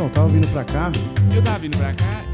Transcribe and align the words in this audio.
Não, 0.00 0.06
eu 0.06 0.12
tava 0.14 0.28
vindo 0.28 0.48
pra 0.48 0.64
cá. 0.64 0.90
Eu 1.36 1.44
tava 1.44 1.58
vindo 1.58 1.76
pra 1.76 1.94
cá. 1.94 2.24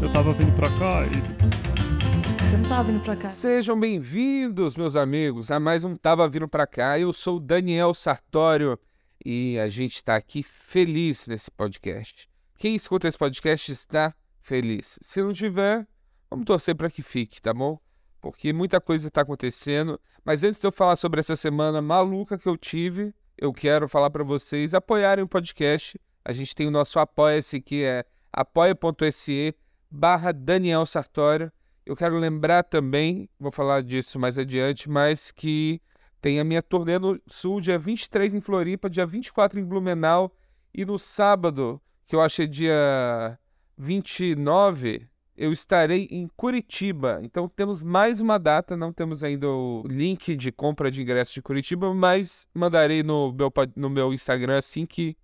Eu 0.00 0.12
tava 0.12 0.32
vindo 0.32 0.52
pra 0.54 0.68
cá 0.78 1.02
e. 1.06 2.52
Eu 2.52 2.58
não 2.58 2.68
tava 2.68 2.84
vindo 2.84 3.02
pra 3.02 3.16
cá. 3.16 3.28
Sejam 3.28 3.80
bem-vindos, 3.80 4.76
meus 4.76 4.94
amigos, 4.94 5.50
a 5.50 5.58
mais 5.58 5.82
um 5.82 5.96
Tava 5.96 6.28
Vindo 6.28 6.46
Pra 6.46 6.64
Cá. 6.64 7.00
Eu 7.00 7.12
sou 7.12 7.38
o 7.38 7.40
Daniel 7.40 7.92
Sartório 7.92 8.78
e 9.26 9.58
a 9.58 9.66
gente 9.66 9.96
está 9.96 10.14
aqui 10.14 10.40
feliz 10.44 11.26
nesse 11.26 11.50
podcast. 11.50 12.30
Quem 12.56 12.76
escuta 12.76 13.08
esse 13.08 13.18
podcast 13.18 13.72
está 13.72 14.14
feliz. 14.38 15.00
Se 15.02 15.20
não 15.20 15.32
tiver, 15.32 15.84
vamos 16.30 16.46
torcer 16.46 16.76
para 16.76 16.88
que 16.88 17.02
fique, 17.02 17.42
tá 17.42 17.52
bom? 17.52 17.76
Porque 18.20 18.52
muita 18.52 18.80
coisa 18.80 19.08
está 19.08 19.22
acontecendo. 19.22 20.00
Mas 20.24 20.44
antes 20.44 20.60
de 20.60 20.66
eu 20.68 20.70
falar 20.70 20.94
sobre 20.94 21.18
essa 21.18 21.34
semana 21.34 21.82
maluca 21.82 22.38
que 22.38 22.48
eu 22.48 22.56
tive, 22.56 23.12
eu 23.36 23.52
quero 23.52 23.88
falar 23.88 24.10
para 24.10 24.22
vocês 24.22 24.74
apoiarem 24.74 25.24
o 25.24 25.28
podcast. 25.28 25.98
A 26.24 26.32
gente 26.32 26.54
tem 26.54 26.66
o 26.66 26.70
nosso 26.70 26.98
Apoia-se, 26.98 27.60
que 27.60 27.82
é 27.82 28.04
apoia.se 28.32 29.54
barra 29.90 30.32
Daniel 30.32 30.86
Sartório. 30.86 31.52
Eu 31.84 31.96
quero 31.96 32.16
lembrar 32.16 32.62
também, 32.62 33.28
vou 33.38 33.50
falar 33.50 33.82
disso 33.82 34.18
mais 34.18 34.38
adiante, 34.38 34.88
mas 34.88 35.32
que 35.32 35.80
tem 36.20 36.38
a 36.38 36.44
minha 36.44 36.62
turnê 36.62 36.98
no 36.98 37.20
Sul, 37.26 37.60
dia 37.60 37.78
23 37.78 38.34
em 38.34 38.40
Floripa, 38.40 38.88
dia 38.88 39.04
24 39.04 39.58
em 39.58 39.64
Blumenau 39.64 40.32
e 40.72 40.84
no 40.84 40.98
sábado, 40.98 41.82
que 42.06 42.14
eu 42.14 42.20
achei 42.20 42.46
dia 42.46 43.36
29, 43.76 45.08
eu 45.36 45.52
estarei 45.52 46.06
em 46.10 46.28
Curitiba. 46.36 47.18
Então 47.22 47.48
temos 47.48 47.82
mais 47.82 48.20
uma 48.20 48.38
data, 48.38 48.76
não 48.76 48.92
temos 48.92 49.24
ainda 49.24 49.48
o 49.48 49.82
link 49.84 50.36
de 50.36 50.52
compra 50.52 50.90
de 50.90 51.02
ingresso 51.02 51.34
de 51.34 51.42
Curitiba, 51.42 51.92
mas 51.92 52.46
mandarei 52.54 53.02
no 53.02 53.32
meu, 53.32 53.52
no 53.74 53.90
meu 53.90 54.14
Instagram 54.14 54.58
assim 54.58 54.86
que 54.86 55.16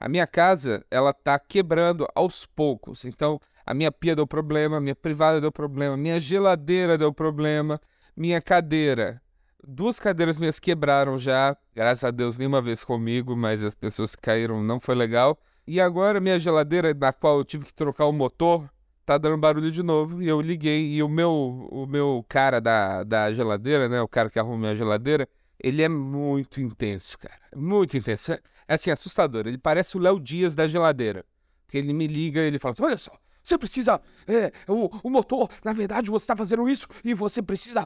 A 0.00 0.08
minha 0.08 0.26
casa, 0.26 0.82
ela 0.90 1.12
tá 1.12 1.38
quebrando 1.38 2.08
aos 2.14 2.46
poucos. 2.46 3.04
Então, 3.04 3.38
a 3.66 3.74
minha 3.74 3.92
pia 3.92 4.16
deu 4.16 4.26
problema, 4.26 4.78
a 4.78 4.80
minha 4.80 4.96
privada 4.96 5.42
deu 5.42 5.52
problema, 5.52 5.94
minha 5.94 6.18
geladeira 6.18 6.96
deu 6.96 7.12
problema, 7.12 7.78
minha 8.16 8.40
cadeira. 8.40 9.20
Duas 9.62 10.00
cadeiras 10.00 10.38
minhas 10.38 10.58
quebraram 10.58 11.18
já, 11.18 11.54
graças 11.74 12.02
a 12.02 12.10
Deus, 12.10 12.38
nenhuma 12.38 12.62
vez 12.62 12.82
comigo, 12.82 13.36
mas 13.36 13.62
as 13.62 13.74
pessoas 13.74 14.16
que 14.16 14.22
caíram 14.22 14.62
não 14.62 14.80
foi 14.80 14.94
legal. 14.94 15.38
E 15.66 15.78
agora 15.78 16.18
minha 16.18 16.38
geladeira, 16.38 16.94
na 16.94 17.12
qual 17.12 17.36
eu 17.36 17.44
tive 17.44 17.66
que 17.66 17.74
trocar 17.74 18.06
o 18.06 18.12
motor, 18.12 18.70
tá 19.04 19.18
dando 19.18 19.36
barulho 19.36 19.70
de 19.70 19.82
novo. 19.82 20.22
E 20.22 20.28
eu 20.28 20.40
liguei 20.40 20.94
e 20.94 21.02
o 21.02 21.08
meu, 21.08 21.68
o 21.70 21.86
meu 21.86 22.24
cara 22.26 22.58
da, 22.58 23.04
da 23.04 23.30
geladeira, 23.30 23.86
né, 23.86 24.00
o 24.00 24.08
cara 24.08 24.30
que 24.30 24.38
arruma 24.38 24.56
minha 24.56 24.74
geladeira, 24.74 25.28
ele 25.62 25.82
é 25.82 25.88
muito 25.88 26.60
intenso, 26.60 27.18
cara. 27.18 27.38
Muito 27.54 27.96
intenso. 27.96 28.32
É, 28.70 28.72
é 28.72 28.74
assim, 28.74 28.90
assustador. 28.90 29.48
Ele 29.48 29.58
parece 29.58 29.96
o 29.96 30.00
Léo 30.00 30.20
Dias 30.20 30.54
da 30.54 30.68
geladeira. 30.68 31.24
Porque 31.66 31.76
ele 31.76 31.92
me 31.92 32.06
liga 32.06 32.40
e 32.40 32.46
ele 32.46 32.58
fala 32.58 32.72
assim: 32.72 32.84
olha 32.84 32.96
só, 32.96 33.12
você 33.42 33.58
precisa. 33.58 34.00
É, 34.26 34.52
o, 34.68 34.88
o 35.02 35.10
motor, 35.10 35.50
na 35.64 35.72
verdade, 35.72 36.08
você 36.08 36.22
está 36.22 36.36
fazendo 36.36 36.68
isso 36.68 36.86
e 37.04 37.12
você 37.12 37.42
precisa. 37.42 37.84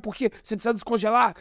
Porque 0.00 0.30
você 0.42 0.56
precisa 0.56 0.72
descongelar. 0.72 1.34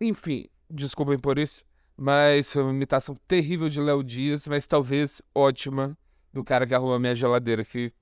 Enfim, 0.00 0.48
desculpem 0.68 1.18
por 1.18 1.38
isso. 1.38 1.64
Mas 1.96 2.52
foi 2.52 2.62
uma 2.62 2.72
imitação 2.72 3.14
terrível 3.26 3.68
de 3.68 3.80
Léo 3.80 4.02
Dias, 4.04 4.46
mas 4.46 4.66
talvez 4.66 5.20
ótima 5.34 5.98
do 6.32 6.44
cara 6.44 6.66
que 6.66 6.74
arruma 6.74 6.98
minha 6.98 7.14
geladeira. 7.14 7.64
Que 7.64 7.92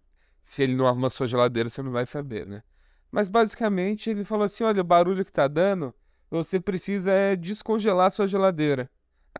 se 0.42 0.62
ele 0.62 0.74
não 0.74 0.86
arruma 0.86 1.08
sua 1.08 1.26
geladeira, 1.26 1.68
você 1.68 1.82
não 1.82 1.90
vai 1.90 2.04
saber, 2.04 2.46
né? 2.46 2.62
Mas 3.10 3.28
basicamente 3.28 4.10
ele 4.10 4.24
falou 4.24 4.44
assim: 4.44 4.64
olha, 4.64 4.80
o 4.80 4.84
barulho 4.84 5.24
que 5.24 5.32
tá 5.32 5.48
dando 5.48 5.94
você 6.30 6.60
precisa 6.60 7.10
é 7.10 7.36
descongelar 7.36 8.10
sua 8.10 8.26
geladeira. 8.26 8.90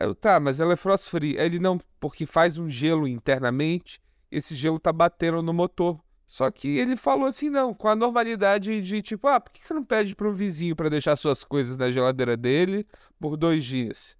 Eu, 0.00 0.14
tá, 0.14 0.38
mas 0.38 0.60
ela 0.60 0.72
é 0.72 0.76
frost 0.76 1.08
free. 1.08 1.36
Ele 1.36 1.58
não, 1.58 1.78
porque 2.00 2.26
faz 2.26 2.58
um 2.58 2.68
gelo 2.68 3.06
internamente, 3.06 4.00
esse 4.30 4.54
gelo 4.54 4.78
tá 4.78 4.92
batendo 4.92 5.42
no 5.42 5.52
motor. 5.52 6.00
Só 6.26 6.50
que 6.50 6.68
ele 6.68 6.96
falou 6.96 7.26
assim, 7.26 7.48
não, 7.48 7.72
com 7.72 7.88
a 7.88 7.94
normalidade 7.94 8.80
de 8.82 9.00
tipo, 9.00 9.28
ah, 9.28 9.40
por 9.40 9.52
que 9.52 9.64
você 9.64 9.72
não 9.72 9.84
pede 9.84 10.14
para 10.14 10.28
um 10.28 10.32
vizinho 10.32 10.74
para 10.74 10.88
deixar 10.88 11.14
suas 11.14 11.44
coisas 11.44 11.78
na 11.78 11.88
geladeira 11.88 12.36
dele 12.36 12.86
por 13.20 13.36
dois 13.36 13.64
dias? 13.64 14.16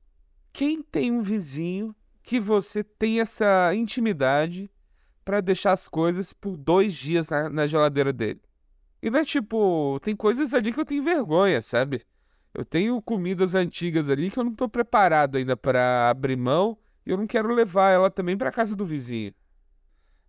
Quem 0.53 0.81
tem 0.83 1.11
um 1.11 1.23
vizinho 1.23 1.95
que 2.23 2.39
você 2.39 2.85
tem 2.85 3.21
essa 3.21 3.75
intimidade 3.75 4.71
para 5.25 5.41
deixar 5.41 5.73
as 5.73 5.89
coisas 5.89 6.33
por 6.33 6.57
dois 6.57 6.95
dias 6.95 7.29
na, 7.29 7.49
na 7.49 7.67
geladeira 7.67 8.13
dele? 8.13 8.41
E 9.03 9.11
não 9.11 9.19
é 9.19 9.25
tipo, 9.25 9.99
tem 10.01 10.15
coisas 10.15 10.55
ali 10.55 10.73
que 10.73 10.81
eu 10.81 10.87
tenho 10.87 11.03
vergonha, 11.03 11.61
sabe? 11.61 12.03
Eu 12.56 12.65
tenho 12.65 13.03
comidas 13.03 13.55
antigas 13.55 14.09
ali 14.09 14.31
que 14.31 14.39
eu 14.39 14.44
não 14.44 14.53
estou 14.53 14.67
preparado 14.67 15.37
ainda 15.37 15.55
para 15.55 16.09
abrir 16.09 16.37
mão 16.37 16.78
e 17.05 17.11
eu 17.11 17.19
não 17.19 17.27
quero 17.27 17.53
levar 17.53 17.91
ela 17.91 18.11
também 18.11 18.34
para 18.34 18.50
casa 18.50 18.75
do 18.75 18.87
vizinho. 18.87 19.34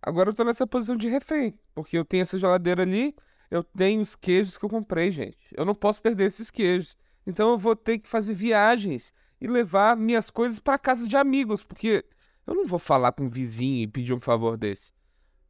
Agora 0.02 0.28
eu 0.28 0.32
estou 0.32 0.44
nessa 0.44 0.66
posição 0.66 0.94
de 0.94 1.08
refém, 1.08 1.58
porque 1.74 1.96
eu 1.96 2.04
tenho 2.04 2.20
essa 2.20 2.38
geladeira 2.38 2.82
ali, 2.82 3.16
eu 3.50 3.64
tenho 3.64 4.02
os 4.02 4.14
queijos 4.14 4.58
que 4.58 4.64
eu 4.66 4.68
comprei, 4.68 5.10
gente. 5.10 5.38
Eu 5.56 5.64
não 5.64 5.74
posso 5.74 6.02
perder 6.02 6.24
esses 6.24 6.50
queijos. 6.50 6.98
Então 7.26 7.48
eu 7.48 7.56
vou 7.56 7.74
ter 7.74 7.98
que 7.98 8.06
fazer 8.06 8.34
viagens 8.34 9.14
e 9.40 9.46
levar 9.46 9.96
minhas 9.96 10.28
coisas 10.28 10.58
para 10.58 10.76
casa 10.76 11.08
de 11.08 11.16
amigos, 11.16 11.62
porque 11.62 12.04
eu 12.46 12.54
não 12.54 12.66
vou 12.66 12.78
falar 12.78 13.12
com 13.12 13.24
um 13.24 13.30
vizinho 13.30 13.84
e 13.84 13.86
pedir 13.86 14.12
um 14.12 14.20
favor 14.20 14.58
desse. 14.58 14.92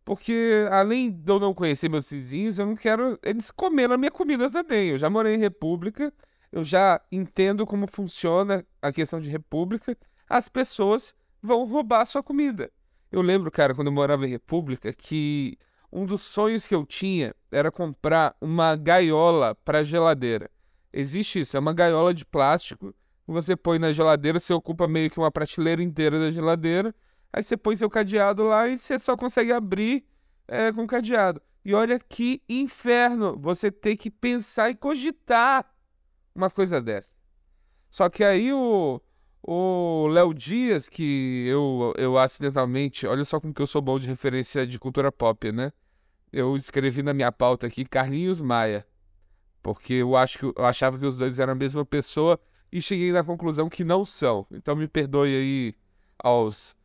Porque 0.05 0.65
além 0.71 1.11
de 1.11 1.29
eu 1.29 1.41
não 1.41 1.53
conhecer 1.53 1.89
meus 1.89 2.09
vizinhos, 2.09 2.57
eu 2.57 2.67
não 2.67 2.77
quero 2.77 3.19
eles 3.21 3.51
comerem 3.51 3.95
a 3.95 3.99
minha 3.99 4.13
comida 4.13 4.49
também. 4.49 4.91
Eu 4.91 4.99
já 4.99 5.11
morei 5.11 5.35
em 5.35 5.39
República 5.39 6.15
eu 6.51 6.65
já 6.65 7.01
entendo 7.11 7.67
como 7.67 7.87
funciona 7.87 8.65
a 8.81 8.93
questão 8.93 9.21
de 9.21 9.29
república, 9.29 9.97
as 10.29 10.49
pessoas 10.49 11.15
vão 11.43 11.65
roubar 11.65 12.03
a 12.03 12.07
sua 12.07 12.23
comida. 12.23 12.71
Eu 13.11 13.23
lembro, 13.23 13.51
cara, 13.51 13.75
quando 13.75 13.89
eu 13.89 13.93
morava 13.93 14.27
em 14.27 14.31
república, 14.31 14.93
que 14.93 15.57
um 15.91 16.05
dos 16.05 16.23
sonhos 16.23 16.67
que 16.67 16.75
eu 16.75 16.85
tinha 16.85 17.35
era 17.51 17.71
comprar 17.71 18.37
uma 18.41 18.77
gaiola 18.77 19.55
para 19.55 19.83
geladeira. 19.83 20.51
Existe 20.93 21.41
isso, 21.41 21.57
é 21.57 21.61
uma 21.61 21.73
gaiola 21.73 22.13
de 22.13 22.25
plástico 22.25 22.95
você 23.33 23.55
põe 23.55 23.79
na 23.79 23.93
geladeira, 23.93 24.41
você 24.41 24.53
ocupa 24.55 24.89
meio 24.89 25.11
que 25.11 25.19
uma 25.19 25.31
prateleira 25.31 25.83
inteira 25.83 26.19
da 26.19 26.31
geladeira, 26.31 26.95
aí 27.33 27.43
você 27.43 27.57
põe 27.57 27.77
seu 27.77 27.91
cadeado 27.91 28.43
lá 28.45 28.67
e 28.69 28.79
você 28.79 28.99
só 28.99 29.17
consegue 29.17 29.53
abrir 29.53 30.05
é, 30.47 30.73
com 30.73 30.87
cadeado. 30.87 31.41
E 31.65 31.75
olha 31.75 31.99
que 31.99 32.43
inferno 32.49 33.37
você 33.39 33.71
ter 33.71 33.97
que 33.97 34.11
pensar 34.11 34.71
e 34.71 34.75
cogitar 34.75 35.67
uma 36.39 36.51
coisa 36.51 36.81
dessa. 36.81 37.17
Só 37.91 38.09
que 38.09 38.25
aí 38.25 38.53
o 38.53 39.01
o 39.43 40.09
Léo 40.09 40.35
Dias, 40.35 40.89
que 40.89 41.47
eu, 41.49 41.95
eu 41.97 42.19
acidentalmente, 42.19 43.07
olha 43.07 43.25
só 43.25 43.41
como 43.41 43.55
que 43.55 43.63
eu 43.63 43.67
sou 43.67 43.81
bom 43.81 43.99
de 43.99 44.07
referência 44.07 44.67
de 44.67 44.79
cultura 44.79 45.11
pop, 45.11 45.51
né? 45.53 45.73
Eu 46.33 46.57
escrevi 46.57 47.03
na 47.03 47.15
minha 47.15 47.33
pauta 47.33 47.67
aqui 47.67 47.85
Carlinhos 47.85 48.41
Maia, 48.41 48.87
porque 49.63 49.95
eu 49.95 50.17
acho 50.17 50.39
que 50.39 50.45
eu 50.45 50.65
achava 50.67 50.99
que 50.99 51.07
os 51.07 51.17
dois 51.17 51.39
eram 51.39 51.53
a 51.53 51.57
mesma 51.57 51.85
pessoa 51.85 52.39
e 52.71 52.83
cheguei 52.83 53.13
na 53.13 53.25
conclusão 53.25 53.69
que 53.69 53.85
não 53.85 54.05
são. 54.05 54.47
Então 54.51 54.77
me 54.77 54.87
perdoe 54.87 55.29
aí 55.29 55.75
aos 56.19 56.77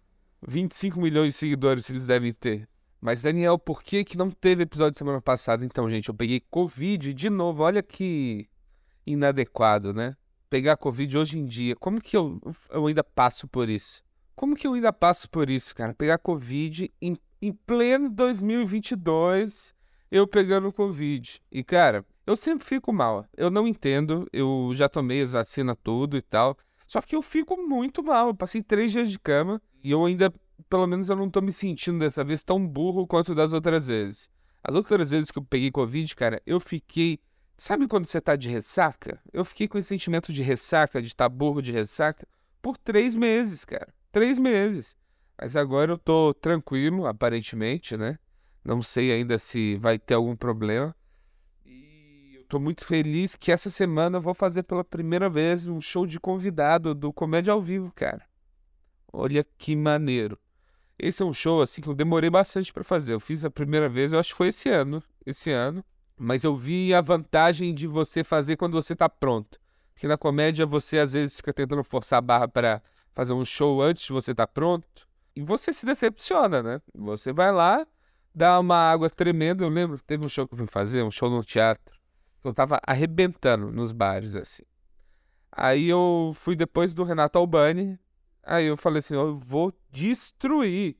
25 0.47 1.01
milhões 1.01 1.33
de 1.33 1.39
seguidores 1.39 1.85
que 1.85 1.91
eles 1.91 2.05
devem 2.05 2.31
ter. 2.31 2.67
Mas 3.01 3.21
Daniel, 3.21 3.59
por 3.59 3.83
que 3.83 4.05
que 4.05 4.17
não 4.17 4.31
teve 4.31 4.63
episódio 4.63 4.97
semana 4.97 5.21
passada? 5.21 5.65
Então, 5.65 5.89
gente, 5.89 6.07
eu 6.07 6.15
peguei 6.15 6.39
Covid 6.39 7.13
de 7.13 7.29
novo. 7.29 7.63
Olha 7.63 7.83
que 7.83 8.47
inadequado, 9.05 9.93
né? 9.93 10.15
Pegar 10.49 10.77
Covid 10.77 11.17
hoje 11.17 11.39
em 11.39 11.45
dia, 11.45 11.75
como 11.75 11.99
que 11.99 12.15
eu, 12.15 12.39
eu 12.69 12.87
ainda 12.87 13.03
passo 13.03 13.47
por 13.47 13.69
isso? 13.69 14.03
Como 14.35 14.55
que 14.55 14.67
eu 14.67 14.73
ainda 14.73 14.91
passo 14.93 15.29
por 15.29 15.49
isso, 15.49 15.75
cara? 15.75 15.93
Pegar 15.93 16.17
Covid 16.17 16.91
em, 17.01 17.15
em 17.41 17.51
pleno 17.51 18.09
2022, 18.09 19.73
eu 20.11 20.27
pegando 20.27 20.71
Covid. 20.71 21.41
E, 21.51 21.63
cara, 21.63 22.05
eu 22.25 22.37
sempre 22.37 22.65
fico 22.65 22.93
mal. 22.93 23.25
Eu 23.35 23.49
não 23.49 23.67
entendo. 23.67 24.27
Eu 24.31 24.71
já 24.73 24.87
tomei 24.87 25.21
as 25.21 25.33
vacinas 25.33 25.75
tudo 25.83 26.17
e 26.17 26.21
tal. 26.21 26.57
Só 26.87 27.01
que 27.01 27.15
eu 27.15 27.21
fico 27.21 27.57
muito 27.57 28.03
mal. 28.03 28.27
Eu 28.27 28.35
passei 28.35 28.61
três 28.61 28.91
dias 28.91 29.09
de 29.09 29.19
cama 29.19 29.61
e 29.83 29.91
eu 29.91 30.05
ainda, 30.05 30.31
pelo 30.69 30.87
menos, 30.87 31.09
eu 31.09 31.15
não 31.15 31.29
tô 31.29 31.41
me 31.41 31.51
sentindo 31.51 31.99
dessa 31.99 32.23
vez 32.23 32.43
tão 32.43 32.65
burro 32.65 33.05
quanto 33.05 33.35
das 33.35 33.51
outras 33.53 33.87
vezes. 33.87 34.29
As 34.63 34.75
outras 34.75 35.11
vezes 35.11 35.29
que 35.29 35.37
eu 35.37 35.43
peguei 35.43 35.71
Covid, 35.71 36.15
cara, 36.15 36.41
eu 36.45 36.59
fiquei. 36.59 37.19
Sabe 37.55 37.87
quando 37.87 38.05
você 38.05 38.19
tá 38.19 38.35
de 38.35 38.49
ressaca? 38.49 39.19
Eu 39.31 39.45
fiquei 39.45 39.67
com 39.67 39.77
esse 39.77 39.89
sentimento 39.89 40.33
de 40.33 40.41
ressaca, 40.41 41.01
de 41.01 41.07
estar 41.07 41.25
tá 41.25 41.29
burro 41.29 41.61
de 41.61 41.71
ressaca, 41.71 42.27
por 42.61 42.77
três 42.77 43.13
meses, 43.13 43.63
cara. 43.63 43.93
Três 44.11 44.37
meses. 44.37 44.97
Mas 45.39 45.55
agora 45.55 45.91
eu 45.91 45.97
tô 45.97 46.33
tranquilo, 46.33 47.05
aparentemente, 47.05 47.97
né? 47.97 48.17
Não 48.63 48.81
sei 48.81 49.11
ainda 49.11 49.37
se 49.37 49.75
vai 49.77 49.99
ter 49.99 50.13
algum 50.13 50.35
problema. 50.35 50.95
E 51.65 52.35
eu 52.35 52.43
tô 52.45 52.59
muito 52.59 52.85
feliz 52.85 53.35
que 53.35 53.51
essa 53.51 53.69
semana 53.69 54.17
eu 54.17 54.21
vou 54.21 54.33
fazer 54.33 54.63
pela 54.63 54.83
primeira 54.83 55.29
vez 55.29 55.67
um 55.67 55.81
show 55.81 56.07
de 56.07 56.19
convidado 56.19 56.95
do 56.95 57.11
Comédia 57.11 57.53
ao 57.53 57.61
Vivo, 57.61 57.91
cara. 57.93 58.23
Olha 59.11 59.45
que 59.57 59.75
maneiro. 59.75 60.39
Esse 60.97 61.21
é 61.21 61.25
um 61.25 61.33
show 61.33 61.61
assim 61.61 61.81
que 61.81 61.89
eu 61.89 61.93
demorei 61.93 62.29
bastante 62.29 62.71
para 62.71 62.83
fazer. 62.83 63.13
Eu 63.13 63.19
fiz 63.19 63.43
a 63.43 63.51
primeira 63.51 63.89
vez, 63.89 64.11
eu 64.11 64.19
acho 64.19 64.31
que 64.31 64.37
foi 64.37 64.47
esse 64.47 64.69
ano, 64.69 65.03
esse 65.25 65.51
ano, 65.51 65.83
mas 66.23 66.43
eu 66.43 66.55
vi 66.55 66.93
a 66.93 67.01
vantagem 67.01 67.73
de 67.73 67.87
você 67.87 68.23
fazer 68.23 68.55
quando 68.55 68.73
você 68.73 68.95
tá 68.95 69.09
pronto. 69.09 69.59
Porque 69.93 70.07
na 70.07 70.17
comédia 70.17 70.65
você 70.65 70.99
às 70.99 71.13
vezes 71.13 71.37
fica 71.37 71.53
tentando 71.53 71.83
forçar 71.83 72.19
a 72.19 72.21
barra 72.21 72.47
para 72.47 72.81
fazer 73.13 73.33
um 73.33 73.45
show 73.45 73.81
antes 73.81 74.03
de 74.03 74.13
você 74.13 74.31
estar 74.31 74.47
tá 74.47 74.51
pronto, 74.51 75.07
e 75.35 75.41
você 75.41 75.71
se 75.71 75.85
decepciona, 75.85 76.61
né? 76.61 76.81
Você 76.93 77.31
vai 77.31 77.51
lá, 77.51 77.85
dá 78.33 78.59
uma 78.59 78.77
água 78.77 79.09
tremenda. 79.09 79.63
Eu 79.63 79.69
lembro, 79.69 79.99
teve 80.01 80.25
um 80.25 80.29
show 80.29 80.47
que 80.47 80.53
eu 80.53 80.57
fui 80.57 80.67
fazer, 80.67 81.03
um 81.03 81.11
show 81.11 81.29
no 81.29 81.43
teatro, 81.43 81.95
eu 82.43 82.53
tava 82.53 82.79
arrebentando 82.85 83.71
nos 83.71 83.91
bares 83.91 84.35
assim. 84.35 84.63
Aí 85.51 85.87
eu 85.87 86.31
fui 86.35 86.55
depois 86.55 86.93
do 86.93 87.03
Renato 87.03 87.37
Albani, 87.37 87.99
Aí 88.43 88.65
eu 88.65 88.75
falei 88.75 88.99
assim: 88.99 89.15
eu 89.15 89.37
vou 89.37 89.73
destruir. 89.89 90.97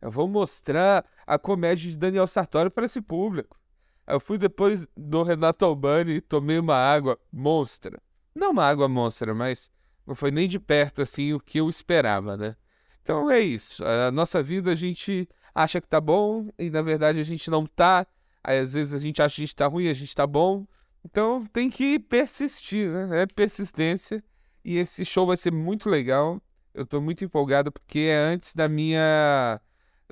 Eu 0.00 0.10
vou 0.10 0.28
mostrar 0.28 1.04
a 1.26 1.38
comédia 1.38 1.90
de 1.90 1.96
Daniel 1.96 2.26
Sartori 2.26 2.70
para 2.70 2.86
esse 2.86 3.00
público. 3.00 3.58
Eu 4.06 4.20
fui 4.20 4.38
depois 4.38 4.86
do 4.96 5.22
Renato 5.22 5.64
Albani 5.64 6.14
e 6.14 6.20
tomei 6.20 6.58
uma 6.58 6.76
água 6.76 7.18
monstra. 7.32 8.00
Não 8.34 8.52
uma 8.52 8.64
água 8.64 8.88
monstra, 8.88 9.34
mas 9.34 9.70
não 10.06 10.14
foi 10.14 10.30
nem 10.30 10.46
de 10.46 10.60
perto 10.60 11.02
assim 11.02 11.32
o 11.32 11.40
que 11.40 11.58
eu 11.58 11.68
esperava, 11.68 12.36
né? 12.36 12.56
Então 13.02 13.30
é 13.30 13.40
isso. 13.40 13.84
A 13.84 14.10
nossa 14.10 14.42
vida 14.42 14.72
a 14.72 14.74
gente 14.74 15.28
acha 15.54 15.80
que 15.80 15.88
tá 15.88 16.00
bom 16.00 16.48
e 16.58 16.70
na 16.70 16.82
verdade 16.82 17.18
a 17.18 17.22
gente 17.22 17.50
não 17.50 17.66
tá. 17.66 18.06
Aí 18.44 18.58
às 18.58 18.74
vezes 18.74 18.94
a 18.94 18.98
gente 18.98 19.20
acha 19.20 19.36
que 19.36 19.42
a 19.42 19.44
gente 19.46 19.56
tá 19.56 19.66
ruim 19.66 19.88
a 19.88 19.94
gente 19.94 20.14
tá 20.14 20.26
bom. 20.26 20.66
Então 21.04 21.44
tem 21.46 21.68
que 21.70 21.98
persistir, 21.98 22.90
né? 22.90 23.22
É 23.22 23.26
persistência. 23.26 24.22
E 24.64 24.76
esse 24.76 25.04
show 25.04 25.26
vai 25.26 25.36
ser 25.36 25.52
muito 25.52 25.88
legal. 25.88 26.40
Eu 26.74 26.84
estou 26.84 27.00
muito 27.00 27.24
empolgado 27.24 27.72
porque 27.72 28.00
é 28.00 28.16
antes 28.16 28.52
da 28.52 28.68
minha 28.68 29.60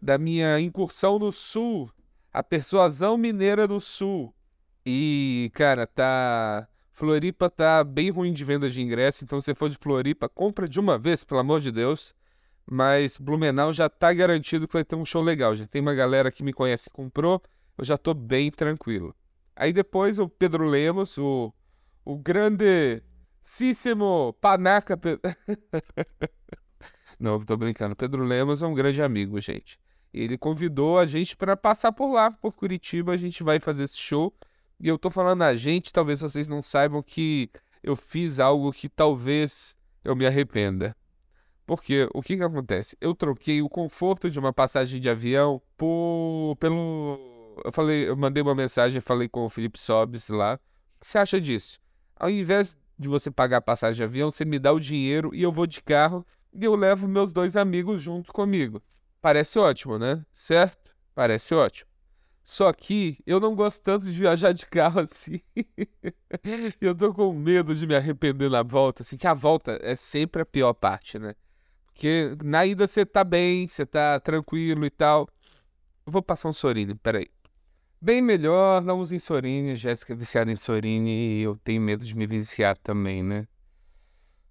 da 0.03 0.19
minha 0.19 0.61
incursão 0.61 1.19
no 1.19 1.31
sul, 1.31 1.91
a 2.35 2.43
persuasão 2.43 3.17
mineira 3.17 3.69
do 3.69 3.81
sul. 3.81 4.35
E, 4.85 5.51
cara, 5.55 5.87
tá 5.87 6.69
Floripa 6.93 7.49
tá 7.49 7.85
bem 7.85 8.11
ruim 8.11 8.33
de 8.33 8.45
venda 8.45 8.69
de 8.69 8.83
ingresso, 8.83 9.25
então 9.25 9.41
se 9.41 9.47
você 9.47 9.55
for 9.55 9.71
de 9.71 9.77
Floripa, 9.77 10.29
compra 10.29 10.69
de 10.69 10.79
uma 10.79 10.99
vez, 10.99 11.23
pelo 11.23 11.41
amor 11.41 11.61
de 11.61 11.71
Deus. 11.71 12.15
Mas 12.67 13.19
Blumenau 13.19 13.73
já 13.73 13.89
tá 13.89 14.13
garantido 14.13 14.67
que 14.67 14.73
vai 14.73 14.85
ter 14.85 14.97
um 14.97 15.05
show 15.05 15.23
legal. 15.23 15.55
Já 15.55 15.67
tem 15.67 15.81
uma 15.81 15.95
galera 15.95 16.33
que 16.33 16.43
me 16.43 16.53
conhece 16.53 16.89
e 16.89 16.93
comprou, 16.93 17.41
eu 17.79 17.85
já 17.85 17.97
tô 17.97 18.15
bem 18.15 18.51
tranquilo. 18.51 19.15
Aí 19.55 19.73
depois 19.73 20.19
o 20.19 20.29
Pedro 20.29 20.67
Lemos, 20.67 21.17
o, 21.19 21.53
o 22.05 22.17
grande 22.17 23.03
Cícimo 23.41 24.37
Panaca. 24.41 24.99
Não, 27.19 27.39
tô 27.39 27.57
brincando. 27.57 27.95
Pedro 27.95 28.25
Lemos 28.25 28.63
é 28.63 28.67
um 28.67 28.75
grande 28.75 29.03
amigo, 29.03 29.39
gente. 29.41 29.79
Ele 30.23 30.39
convidou 30.39 30.99
a 30.99 31.07
gente 31.07 31.37
para 31.37 31.57
passar 31.57 31.93
por 31.93 32.13
lá, 32.13 32.31
por 32.31 32.55
Curitiba. 32.55 33.13
A 33.13 33.17
gente 33.17 33.43
vai 33.43 33.59
fazer 33.59 33.85
esse 33.85 33.99
show. 33.99 34.33
E 34.79 34.89
eu 34.89 34.99
tô 34.99 35.11
falando 35.11 35.43
a 35.43 35.55
gente, 35.55 35.93
talvez 35.93 36.21
vocês 36.21 36.47
não 36.47 36.63
saibam 36.63 37.03
que 37.03 37.51
eu 37.83 37.97
fiz 37.97 38.39
algo 38.39 38.73
que 38.73 38.89
talvez 38.89 39.77
eu 40.05 40.15
me 40.15 40.27
arrependa. 40.27 40.97
Porque 41.67 42.09
o 42.13 42.23
que 42.23 42.37
que 42.37 42.43
acontece? 42.43 42.97
Eu 43.01 43.15
troquei 43.15 43.63
o 43.63 43.69
conforto 43.69 44.31
de 44.31 44.39
uma 44.39 44.53
passagem 44.53 45.01
de 45.01 45.09
avião 45.09 45.61
por 45.77 46.57
pelo 46.61 47.19
eu 47.65 47.71
falei, 47.71 48.09
eu 48.09 48.17
mandei 48.17 48.43
uma 48.43 48.55
mensagem, 48.55 49.01
falei 49.01 49.29
com 49.29 49.45
o 49.45 49.49
Felipe 49.49 49.79
Sobes 49.79 50.29
lá. 50.29 50.55
O 50.55 51.01
que 51.01 51.07
você 51.07 51.19
acha 51.19 51.41
disso? 51.41 51.79
Ao 52.17 52.31
invés 52.31 52.77
de 52.99 53.09
você 53.09 53.31
pagar 53.31 53.59
a 53.59 53.61
passagem 53.61 53.97
de 53.97 54.03
avião, 54.03 54.31
você 54.31 54.45
me 54.45 54.59
dá 54.59 54.73
o 54.73 54.81
dinheiro 54.81 55.31
e 55.35 55.43
eu 55.43 55.53
vou 55.53 55.67
de 55.67 55.83
carro 55.83 56.25
e 56.53 56.65
eu 56.65 56.75
levo 56.75 57.07
meus 57.07 57.33
dois 57.33 57.57
amigos 57.57 58.01
junto 58.01 58.33
comigo. 58.33 58.83
Parece 59.25 59.59
ótimo, 59.59 59.99
né? 59.99 60.23
Certo? 60.35 60.95
Parece 61.15 61.55
ótimo. 61.55 61.89
Só 62.43 62.71
que 62.75 63.17
eu 63.27 63.41
não 63.41 63.55
gosto 63.55 63.83
tanto 63.83 64.05
de 64.05 64.13
viajar 64.13 64.53
de 64.53 64.67
carro 64.67 65.01
assim. 65.01 65.41
eu 66.79 66.95
tô 66.95 67.15
com 67.15 67.33
medo 67.33 67.75
de 67.75 67.87
me 67.87 67.95
arrepender 67.97 68.51
na 68.51 68.63
volta, 68.63 69.03
assim, 69.03 69.17
que 69.17 69.27
a 69.27 69.33
volta 69.33 69.79
é 69.81 69.97
sempre 69.97 70.43
a 70.43 70.45
pior 70.45 70.75
parte, 70.75 71.19
né? 71.19 71.35
Porque 71.87 72.37
na 72.45 72.67
ida 72.67 72.87
você 72.87 73.07
tá 73.07 73.25
bem, 73.25 73.67
você 73.67 73.87
tá 73.87 74.21
tranquilo 74.21 74.85
e 74.85 74.91
tal. 74.91 75.27
Eu 76.05 76.13
vou 76.13 76.23
passar 76.23 76.51
um 76.51 76.53
Sorine, 76.53 76.95
peraí. 76.95 77.29
Bem 77.99 78.21
melhor, 78.21 78.83
não 78.83 79.01
usem 79.01 79.19
Sorine. 79.19 79.75
Jéssica 79.75 80.13
é 80.13 80.17
viciada 80.17 80.53
em 80.53 80.57
Sorine 80.57 81.39
e 81.39 81.43
eu 81.45 81.57
tenho 81.65 81.81
medo 81.81 82.05
de 82.05 82.15
me 82.15 82.27
viciar 82.27 82.77
também, 82.77 83.23
né? 83.23 83.49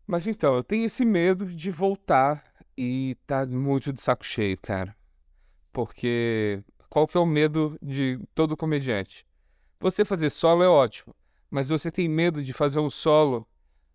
Mas 0.08 0.26
então, 0.26 0.56
eu 0.56 0.64
tenho 0.64 0.86
esse 0.86 1.06
medo 1.06 1.46
de 1.46 1.70
voltar 1.70 2.44
e 2.78 3.16
tá 3.26 3.46
muito 3.46 3.94
de 3.94 4.02
saco 4.02 4.26
cheio, 4.26 4.58
cara. 4.62 4.96
Porque 5.72 6.64
qual 6.90 7.08
que 7.08 7.18
é 7.18 7.20
o 7.20 7.26
medo 7.26 7.78
de 7.82 8.20
todo 8.36 8.58
comediante? 8.58 9.26
Você 9.80 10.06
fazer 10.06 10.30
solo 10.30 10.64
é 10.64 10.68
ótimo, 10.68 11.14
mas 11.50 11.70
você 11.70 11.92
tem 11.92 12.08
medo 12.08 12.44
de 12.44 12.54
fazer 12.54 12.80
um 12.80 12.90
solo 12.90 13.48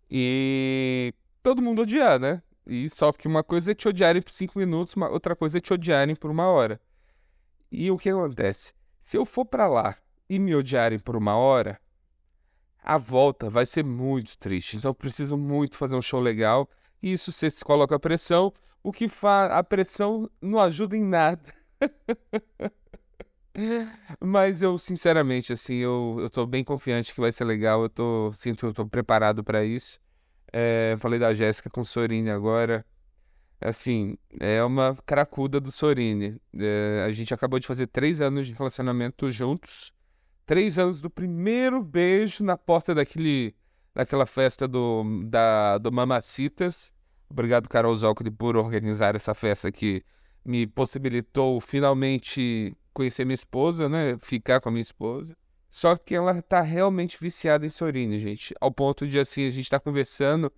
e 0.09 1.13
todo 1.41 1.61
mundo 1.61 1.81
odiar, 1.81 2.19
né? 2.19 2.41
E 2.65 2.89
só 2.89 3.11
que 3.11 3.27
uma 3.27 3.43
coisa 3.43 3.71
é 3.71 3.73
te 3.73 3.87
odiarem 3.87 4.21
por 4.21 4.31
cinco 4.31 4.59
minutos, 4.59 4.93
uma 4.95 5.09
outra 5.09 5.35
coisa 5.35 5.57
é 5.57 5.61
te 5.61 5.73
odiarem 5.73 6.15
por 6.15 6.29
uma 6.29 6.47
hora. 6.47 6.79
E 7.71 7.89
o 7.89 7.97
que 7.97 8.09
acontece? 8.09 8.73
Se 8.99 9.17
eu 9.17 9.25
for 9.25 9.45
para 9.45 9.67
lá 9.67 9.95
e 10.29 10.37
me 10.37 10.55
odiarem 10.55 10.99
por 10.99 11.15
uma 11.15 11.35
hora, 11.35 11.79
a 12.83 12.97
volta 12.97 13.49
vai 13.49 13.65
ser 13.65 13.83
muito 13.83 14.37
triste. 14.37 14.77
Então 14.77 14.89
eu 14.89 14.95
preciso 14.95 15.37
muito 15.37 15.77
fazer 15.77 15.95
um 15.95 16.01
show 16.01 16.19
legal. 16.19 16.69
E 17.01 17.13
isso 17.13 17.31
você 17.31 17.49
se 17.49 17.63
coloca 17.63 17.95
a 17.95 17.99
pressão, 17.99 18.53
o 18.83 18.91
que 18.91 19.07
faz 19.07 19.51
a 19.51 19.63
pressão 19.63 20.29
não 20.41 20.59
ajuda 20.59 20.95
em 20.95 21.03
nada. 21.03 21.53
Mas 24.19 24.61
eu, 24.61 24.77
sinceramente, 24.77 25.51
assim, 25.53 25.75
eu, 25.75 26.17
eu 26.19 26.29
tô 26.29 26.45
bem 26.45 26.63
confiante 26.63 27.13
que 27.13 27.19
vai 27.19 27.31
ser 27.31 27.43
legal. 27.45 27.83
Eu 27.83 27.89
tô, 27.89 28.31
sinto 28.33 28.59
que 28.59 28.65
eu 28.65 28.73
tô 28.73 28.85
preparado 28.85 29.43
para 29.43 29.63
isso. 29.65 29.99
É, 30.51 30.95
falei 30.99 31.19
da 31.19 31.33
Jéssica 31.33 31.69
com 31.69 31.81
o 31.81 31.85
Sorine 31.85 32.29
agora. 32.29 32.85
Assim, 33.61 34.17
é 34.39 34.63
uma 34.63 34.95
cracuda 35.05 35.59
do 35.59 35.71
Sorine. 35.71 36.39
É, 36.57 37.03
a 37.05 37.11
gente 37.11 37.33
acabou 37.33 37.59
de 37.59 37.67
fazer 37.67 37.87
três 37.87 38.21
anos 38.21 38.47
de 38.47 38.53
relacionamento 38.53 39.29
juntos. 39.31 39.93
Três 40.45 40.79
anos 40.79 41.01
do 41.01 41.09
primeiro 41.09 41.83
beijo 41.83 42.43
na 42.43 42.57
porta 42.57 42.95
daquele, 42.95 43.53
daquela 43.93 44.25
festa 44.25 44.67
do, 44.67 45.23
da, 45.25 45.77
do 45.77 45.91
Mamacitas. 45.91 46.93
Obrigado, 47.29 47.69
Carol 47.69 47.95
Zócoli, 47.95 48.31
por 48.31 48.57
organizar 48.57 49.15
essa 49.15 49.33
festa 49.33 49.71
que 49.71 50.03
me 50.43 50.65
possibilitou 50.65 51.59
finalmente 51.61 52.75
conhecer 52.93 53.25
minha 53.25 53.35
esposa, 53.35 53.87
né? 53.87 54.17
Ficar 54.17 54.59
com 54.59 54.69
a 54.69 54.71
minha 54.71 54.81
esposa. 54.81 55.35
Só 55.69 55.95
que 55.95 56.15
ela 56.15 56.41
tá 56.41 56.61
realmente 56.61 57.17
viciada 57.21 57.65
em 57.65 57.69
Sorine, 57.69 58.17
gente. 58.17 58.55
Ao 58.59 58.71
ponto 58.71 59.07
de, 59.07 59.19
assim, 59.19 59.47
a 59.47 59.51
gente 59.51 59.69
tá 59.69 59.79
conversando 59.79 60.51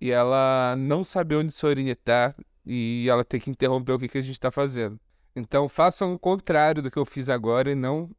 e 0.00 0.10
ela 0.10 0.74
não 0.76 1.04
sabe 1.04 1.36
onde 1.36 1.52
Sorine 1.52 1.94
tá 1.94 2.34
e 2.66 3.06
ela 3.08 3.24
tem 3.24 3.38
que 3.38 3.48
interromper 3.48 3.92
o 3.92 3.98
que, 3.98 4.08
que 4.08 4.18
a 4.18 4.22
gente 4.22 4.40
tá 4.40 4.50
fazendo. 4.50 4.98
Então 5.34 5.68
façam 5.68 6.12
o 6.12 6.18
contrário 6.18 6.82
do 6.82 6.90
que 6.90 6.98
eu 6.98 7.04
fiz 7.04 7.28
agora 7.28 7.70
e 7.70 7.74
não 7.74 8.10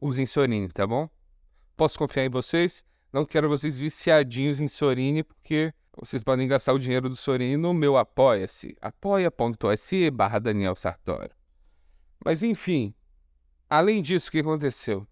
usem 0.00 0.24
Sorine, 0.24 0.68
tá 0.68 0.86
bom? 0.86 1.08
Posso 1.76 1.98
confiar 1.98 2.24
em 2.24 2.30
vocês? 2.30 2.82
Não 3.12 3.24
quero 3.24 3.48
vocês 3.48 3.76
viciadinhos 3.78 4.60
em 4.60 4.68
Sorine, 4.68 5.22
porque 5.24 5.72
vocês 5.96 6.22
podem 6.22 6.46
gastar 6.46 6.72
o 6.72 6.78
dinheiro 6.78 7.08
do 7.08 7.16
Sorine 7.16 7.56
no 7.56 7.74
meu 7.74 7.96
Apoia-se. 7.96 8.76
apoia.se 8.80 10.10
barra 10.10 10.38
Daniel 10.38 10.76
Sartori. 10.76 11.30
Mas 12.24 12.42
enfim, 12.42 12.94
além 13.68 14.00
disso, 14.00 14.28
o 14.28 14.32
que 14.32 14.38
aconteceu? 14.38 15.06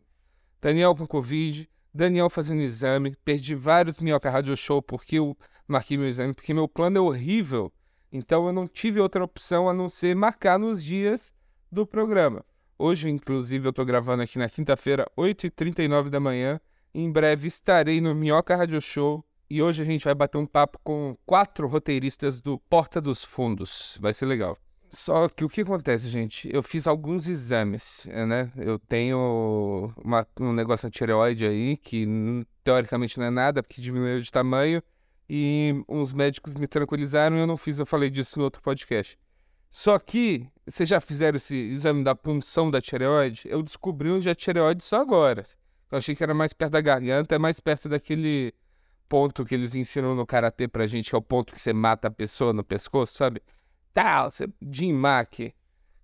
Daniel 0.60 0.94
com 0.94 1.06
Covid, 1.06 1.68
Daniel 1.92 2.30
fazendo 2.30 2.62
exame, 2.62 3.16
perdi 3.24 3.54
vários 3.54 3.98
Minhoca 3.98 4.30
Radio 4.30 4.56
Show 4.56 4.80
porque 4.80 5.16
eu 5.16 5.36
marquei 5.66 5.96
meu 5.96 6.08
exame, 6.08 6.34
porque 6.34 6.54
meu 6.54 6.68
plano 6.68 6.98
é 6.98 7.00
horrível 7.00 7.72
Então 8.12 8.46
eu 8.46 8.52
não 8.52 8.66
tive 8.66 9.00
outra 9.00 9.24
opção 9.24 9.68
a 9.68 9.74
não 9.74 9.88
ser 9.88 10.14
marcar 10.14 10.58
nos 10.58 10.82
dias 10.82 11.34
do 11.70 11.86
programa. 11.86 12.44
Hoje, 12.78 13.08
inclusive, 13.08 13.66
eu 13.66 13.72
tô 13.72 13.84
gravando 13.84 14.22
aqui 14.22 14.38
na 14.38 14.48
quinta-feira, 14.48 15.04
8h39 15.16 16.08
da 16.08 16.20
manhã. 16.20 16.60
Em 16.94 17.10
breve 17.10 17.48
estarei 17.48 18.00
no 18.00 18.14
Minhoca 18.14 18.56
Radio 18.56 18.80
Show. 18.80 19.24
E 19.50 19.62
hoje 19.62 19.80
a 19.82 19.84
gente 19.84 20.04
vai 20.04 20.14
bater 20.14 20.36
um 20.36 20.44
papo 20.46 20.78
com 20.84 21.16
quatro 21.24 21.66
roteiristas 21.66 22.40
do 22.40 22.58
Porta 22.68 23.00
dos 23.00 23.24
Fundos. 23.24 23.96
Vai 24.00 24.12
ser 24.12 24.26
legal. 24.26 24.58
Só 24.90 25.28
que 25.28 25.44
o 25.44 25.48
que 25.48 25.62
acontece, 25.62 26.08
gente? 26.08 26.48
Eu 26.52 26.62
fiz 26.62 26.86
alguns 26.86 27.26
exames, 27.28 28.06
né? 28.26 28.50
Eu 28.56 28.78
tenho 28.78 29.92
uma- 30.02 30.26
um 30.40 30.52
negócio 30.52 30.86
na 30.86 30.90
tireoide 30.90 31.46
aí, 31.46 31.76
que 31.76 32.06
teoricamente 32.64 33.18
não 33.18 33.26
é 33.26 33.30
nada, 33.30 33.62
porque 33.62 33.80
diminuiu 33.80 34.20
de 34.20 34.30
tamanho. 34.30 34.82
E 35.28 35.82
uns 35.88 36.12
médicos 36.12 36.54
me 36.54 36.66
tranquilizaram 36.66 37.36
e 37.36 37.40
eu 37.40 37.46
não 37.46 37.56
fiz, 37.58 37.78
eu 37.78 37.84
falei 37.86 38.08
disso 38.08 38.38
no 38.38 38.44
outro 38.44 38.62
podcast. 38.62 39.18
Só 39.70 39.98
que, 39.98 40.46
vocês 40.66 40.88
já 40.88 41.00
fizeram 41.00 41.36
esse 41.36 41.54
exame 41.54 42.02
da 42.02 42.14
punção 42.14 42.70
da 42.70 42.80
tireoide? 42.80 43.42
Eu 43.44 43.62
descobri 43.62 44.10
onde 44.10 44.28
é 44.28 44.32
a 44.32 44.34
tireoide 44.34 44.82
só 44.82 45.00
agora. 45.02 45.42
Eu 45.90 45.98
achei 45.98 46.14
que 46.14 46.22
era 46.22 46.34
mais 46.34 46.52
perto 46.52 46.72
da 46.72 46.80
garganta, 46.80 47.34
é 47.34 47.38
mais 47.38 47.60
perto 47.60 47.88
daquele 47.88 48.52
ponto 49.08 49.44
que 49.44 49.54
eles 49.54 49.74
ensinam 49.74 50.14
no 50.14 50.26
karatê 50.26 50.68
pra 50.68 50.86
gente, 50.86 51.08
que 51.10 51.16
é 51.16 51.18
o 51.18 51.22
ponto 51.22 51.54
que 51.54 51.60
você 51.60 51.72
mata 51.72 52.08
a 52.08 52.10
pessoa 52.10 52.52
no 52.52 52.62
pescoço, 52.62 53.14
sabe? 53.14 53.42
Tal, 53.94 54.30
você, 54.30 54.46
Jinmak, 54.70 55.54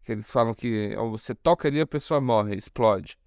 que 0.03 0.13
eles 0.13 0.31
falam 0.31 0.55
que 0.55 0.95
ó, 0.97 1.09
você 1.09 1.35
toca 1.35 1.69
ali 1.69 1.81
a 1.81 1.87
pessoa 1.87 2.21
morre, 2.21 2.57
explode. 2.57 3.19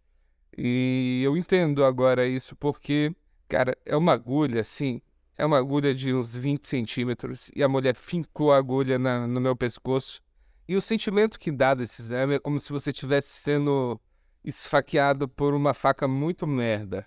E 0.57 1.21
eu 1.23 1.37
entendo 1.37 1.85
agora 1.85 2.25
isso 2.25 2.55
porque, 2.55 3.13
cara, 3.47 3.77
é 3.85 3.95
uma 3.95 4.13
agulha 4.13 4.61
assim, 4.61 5.01
é 5.37 5.45
uma 5.45 5.57
agulha 5.59 5.93
de 5.93 6.13
uns 6.13 6.35
20 6.35 6.67
centímetros 6.67 7.51
e 7.55 7.61
a 7.63 7.69
mulher 7.69 7.95
fincou 7.95 8.51
a 8.51 8.57
agulha 8.57 8.97
na- 8.97 9.27
no 9.27 9.39
meu 9.39 9.55
pescoço. 9.55 10.19
E 10.67 10.75
o 10.75 10.81
sentimento 10.81 11.39
que 11.39 11.51
dá 11.51 11.73
desse 11.75 12.01
exame 12.01 12.35
é 12.35 12.39
como 12.39 12.59
se 12.59 12.71
você 12.71 12.89
estivesse 12.89 13.29
sendo 13.29 13.99
esfaqueado 14.47 15.27
por 15.27 15.53
uma 15.53 15.73
faca 15.73 16.07
muito 16.07 16.47
merda. 16.47 17.05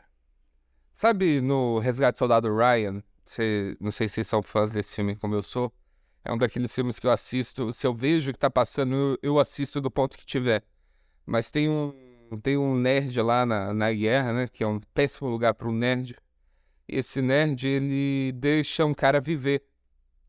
Sabe 0.93 1.41
no 1.41 1.79
Resgate 1.79 2.17
do 2.17 2.19
Soldado 2.19 2.55
Ryan? 2.55 3.03
Cê, 3.25 3.77
não 3.81 3.91
sei 3.91 4.09
se 4.09 4.17
vocês 4.17 4.27
são 4.27 4.43
fãs 4.43 4.73
desse 4.73 4.95
filme 4.95 5.17
como 5.17 5.35
eu 5.35 5.43
sou. 5.43 5.73
É 6.23 6.31
um 6.31 6.37
daqueles 6.37 6.75
filmes 6.75 6.99
que 6.99 7.07
eu 7.07 7.11
assisto. 7.11 7.73
Se 7.73 7.87
eu 7.87 7.95
vejo 7.95 8.31
que 8.31 8.39
tá 8.39 8.51
passando, 8.51 8.95
eu, 8.95 9.19
eu 9.23 9.39
assisto 9.39 9.81
do 9.81 9.91
ponto 9.91 10.19
que 10.19 10.27
tiver. 10.27 10.63
Mas 11.25 11.51
tem 11.51 11.67
um, 11.67 11.95
tem 12.43 12.59
um 12.59 12.77
nerd 12.77 13.19
lá 13.23 13.47
na, 13.47 13.73
na 13.73 13.91
guerra, 13.91 14.35
né? 14.35 14.47
Que 14.47 14.63
é 14.63 14.67
um 14.67 14.79
péssimo 14.93 15.31
lugar 15.31 15.55
para 15.55 15.67
um 15.67 15.73
nerd. 15.73 16.17
Esse 16.87 17.23
nerd, 17.23 17.67
ele 17.67 18.33
deixa 18.33 18.85
um 18.85 18.93
cara 18.93 19.19
viver. 19.19 19.65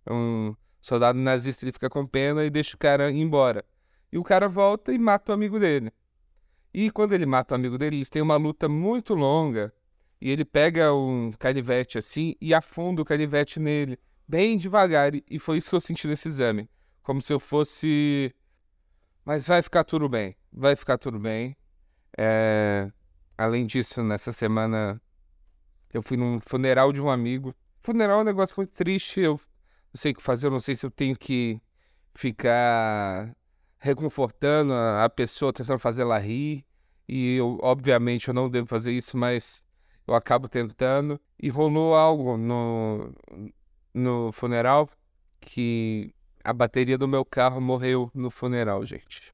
Um 0.09 0.55
soldado 0.79 1.19
nazista, 1.19 1.65
ele 1.65 1.73
fica 1.73 1.89
com 1.89 2.07
pena 2.07 2.45
e 2.45 2.49
deixa 2.49 2.75
o 2.75 2.79
cara 2.79 3.11
ir 3.11 3.19
embora. 3.19 3.65
E 4.09 4.17
o 4.17 4.23
cara 4.23 4.47
volta 4.47 4.93
e 4.93 4.97
mata 4.97 5.33
o 5.33 5.35
amigo 5.35 5.59
dele. 5.59 5.91
E 6.73 6.89
quando 6.91 7.13
ele 7.13 7.25
mata 7.25 7.53
o 7.53 7.55
amigo 7.55 7.77
dele, 7.77 7.97
eles 7.97 8.09
têm 8.09 8.21
uma 8.21 8.37
luta 8.37 8.69
muito 8.69 9.13
longa. 9.13 9.73
E 10.19 10.29
ele 10.29 10.45
pega 10.45 10.93
um 10.93 11.31
canivete 11.37 11.97
assim 11.97 12.35
e 12.39 12.53
afunda 12.53 13.01
o 13.01 13.05
canivete 13.05 13.59
nele, 13.59 13.97
bem 14.27 14.57
devagar. 14.57 15.11
E 15.29 15.39
foi 15.39 15.57
isso 15.57 15.69
que 15.69 15.75
eu 15.75 15.81
senti 15.81 16.07
nesse 16.07 16.27
exame. 16.27 16.69
Como 17.01 17.21
se 17.21 17.33
eu 17.33 17.39
fosse. 17.39 18.33
Mas 19.25 19.47
vai 19.47 19.61
ficar 19.61 19.83
tudo 19.83 20.07
bem. 20.07 20.35
Vai 20.51 20.75
ficar 20.75 20.97
tudo 20.97 21.19
bem. 21.19 21.57
É, 22.17 22.91
Além 23.41 23.65
disso, 23.65 24.03
nessa 24.03 24.31
semana 24.31 25.01
eu 25.91 26.03
fui 26.03 26.15
num 26.15 26.39
funeral 26.39 26.93
de 26.93 27.01
um 27.01 27.09
amigo. 27.09 27.55
Funeral 27.81 28.19
é 28.19 28.21
um 28.21 28.25
negócio 28.25 28.53
muito 28.55 28.71
triste. 28.71 29.19
Eu 29.19 29.31
não 29.91 29.95
sei 29.95 30.11
o 30.11 30.15
que 30.15 30.21
fazer. 30.21 30.45
Eu 30.45 30.51
não 30.51 30.59
sei 30.59 30.75
se 30.75 30.85
eu 30.85 30.91
tenho 30.91 31.17
que 31.17 31.59
ficar 32.13 33.35
reconfortando 33.81 34.73
a 34.73 35.03
a 35.03 35.09
pessoa, 35.09 35.51
tentando 35.51 35.79
fazer 35.79 36.03
ela 36.03 36.19
rir. 36.19 36.63
E 37.09 37.35
eu, 37.35 37.57
obviamente, 37.61 38.27
eu 38.27 38.33
não 38.33 38.49
devo 38.49 38.67
fazer 38.67 38.93
isso, 38.93 39.17
mas 39.17 39.63
eu 40.07 40.13
acabo 40.13 40.47
tentando. 40.47 41.19
E 41.41 41.49
rolou 41.49 41.95
algo 41.95 42.37
no, 42.37 43.13
no 43.93 44.31
funeral 44.31 44.87
que 45.41 46.13
a 46.43 46.53
bateria 46.53 46.97
do 46.97 47.07
meu 47.07 47.25
carro 47.25 47.59
morreu 47.59 48.09
no 48.13 48.29
funeral, 48.29 48.85
gente. 48.85 49.33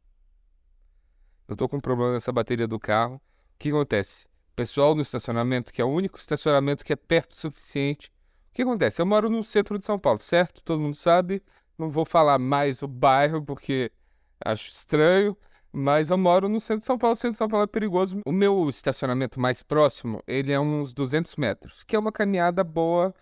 Eu 1.47 1.55
tô 1.55 1.67
com 1.67 1.77
um 1.77 1.81
problema 1.81 2.13
nessa 2.13 2.31
bateria 2.31 2.67
do 2.67 2.79
carro. 2.79 3.15
O 3.15 3.21
que 3.59 3.69
acontece? 3.69 4.25
Pessoal 4.55 4.95
no 4.95 5.01
estacionamento, 5.01 5.71
que 5.71 5.81
é 5.81 5.85
o 5.85 5.89
único 5.89 6.17
estacionamento 6.17 6.83
que 6.83 6.93
é 6.93 6.95
perto 6.95 7.31
o 7.31 7.35
suficiente. 7.35 8.09
O 8.51 8.55
que 8.55 8.61
acontece? 8.61 9.01
Eu 9.01 9.05
moro 9.05 9.29
no 9.29 9.43
centro 9.43 9.77
de 9.77 9.85
São 9.85 9.99
Paulo, 9.99 10.19
certo? 10.19 10.63
Todo 10.63 10.81
mundo 10.81 10.95
sabe. 10.95 11.43
Não 11.77 11.91
vou 11.91 12.05
falar 12.05 12.39
mais 12.39 12.81
o 12.81 12.87
bairro 12.87 13.43
porque 13.43 13.91
acho 14.43 14.69
estranho. 14.69 15.35
Mas 15.71 16.09
eu 16.09 16.17
moro 16.17 16.47
no 16.49 16.59
centro 16.59 16.79
de 16.79 16.85
São 16.85 16.97
Paulo. 16.97 17.13
O 17.13 17.17
centro 17.17 17.33
de 17.33 17.37
São 17.37 17.47
Paulo 17.47 17.65
é 17.65 17.67
perigoso. 17.67 18.19
O 18.25 18.31
meu 18.31 18.67
estacionamento 18.69 19.39
mais 19.39 19.61
próximo, 19.61 20.23
ele 20.25 20.51
é 20.51 20.59
uns 20.59 20.93
200 20.93 21.35
metros, 21.35 21.83
que 21.83 21.95
é 21.95 21.99
uma 21.99 22.11
caminhada 22.11 22.63
boa 22.63 23.13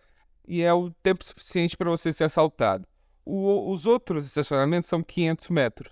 e 0.48 0.62
é 0.62 0.74
o 0.74 0.91
tempo 1.03 1.24
suficiente 1.25 1.75
para 1.75 1.89
você 1.89 2.13
ser 2.13 2.25
assaltado. 2.25 2.88
O- 3.25 3.72
os 3.72 3.86
outros 3.86 4.25
estacionamentos 4.27 4.88
são 4.88 5.01
500 5.03 5.50
metros. 5.50 5.91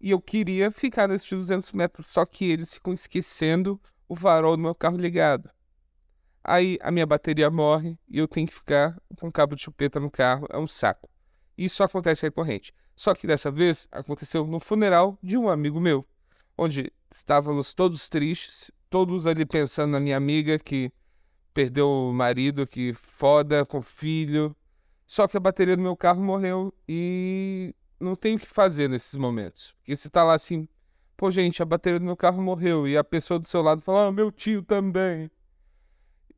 E 0.00 0.10
eu 0.12 0.20
queria 0.20 0.70
ficar 0.70 1.08
nesses 1.08 1.28
200 1.30 1.72
metros, 1.72 2.06
só 2.06 2.24
que 2.24 2.50
eles 2.50 2.72
ficam 2.72 2.94
esquecendo 2.94 3.78
o 4.08 4.14
farol 4.16 4.56
do 4.56 4.62
meu 4.62 4.74
carro 4.74 4.96
ligado. 4.96 5.50
Aí 6.42 6.78
a 6.80 6.90
minha 6.90 7.04
bateria 7.04 7.50
morre 7.50 7.98
e 8.08 8.18
eu 8.18 8.26
tenho 8.26 8.46
que 8.46 8.54
ficar 8.54 8.96
com 9.18 9.30
cabo 9.30 9.54
de 9.54 9.62
chupeta 9.62 10.00
no 10.00 10.10
carro. 10.10 10.46
É 10.50 10.56
um 10.56 10.66
saco. 10.66 11.10
Isso 11.58 11.82
acontece 11.82 12.22
recorrente. 12.22 12.72
Só 13.00 13.14
que 13.14 13.26
dessa 13.26 13.50
vez 13.50 13.88
aconteceu 13.90 14.46
no 14.46 14.60
funeral 14.60 15.18
de 15.22 15.34
um 15.38 15.48
amigo 15.48 15.80
meu, 15.80 16.06
onde 16.54 16.92
estávamos 17.10 17.72
todos 17.72 18.10
tristes, 18.10 18.70
todos 18.90 19.26
ali 19.26 19.46
pensando 19.46 19.92
na 19.92 19.98
minha 19.98 20.18
amiga 20.18 20.58
que 20.58 20.92
perdeu 21.54 21.88
o 21.88 22.12
marido, 22.12 22.66
que 22.66 22.92
foda, 22.92 23.64
com 23.64 23.80
filho. 23.80 24.54
Só 25.06 25.26
que 25.26 25.34
a 25.34 25.40
bateria 25.40 25.78
do 25.78 25.82
meu 25.82 25.96
carro 25.96 26.22
morreu 26.22 26.74
e 26.86 27.74
não 27.98 28.14
tem 28.14 28.36
o 28.36 28.38
que 28.38 28.44
fazer 28.44 28.86
nesses 28.86 29.14
momentos. 29.16 29.74
Porque 29.78 29.96
você 29.96 30.10
tá 30.10 30.22
lá 30.22 30.34
assim, 30.34 30.68
pô, 31.16 31.30
gente, 31.30 31.62
a 31.62 31.64
bateria 31.64 31.98
do 31.98 32.04
meu 32.04 32.18
carro 32.18 32.42
morreu. 32.42 32.86
E 32.86 32.98
a 32.98 33.02
pessoa 33.02 33.40
do 33.40 33.48
seu 33.48 33.62
lado 33.62 33.80
fala, 33.80 34.08
ah, 34.08 34.12
meu 34.12 34.30
tio 34.30 34.62
também. 34.62 35.30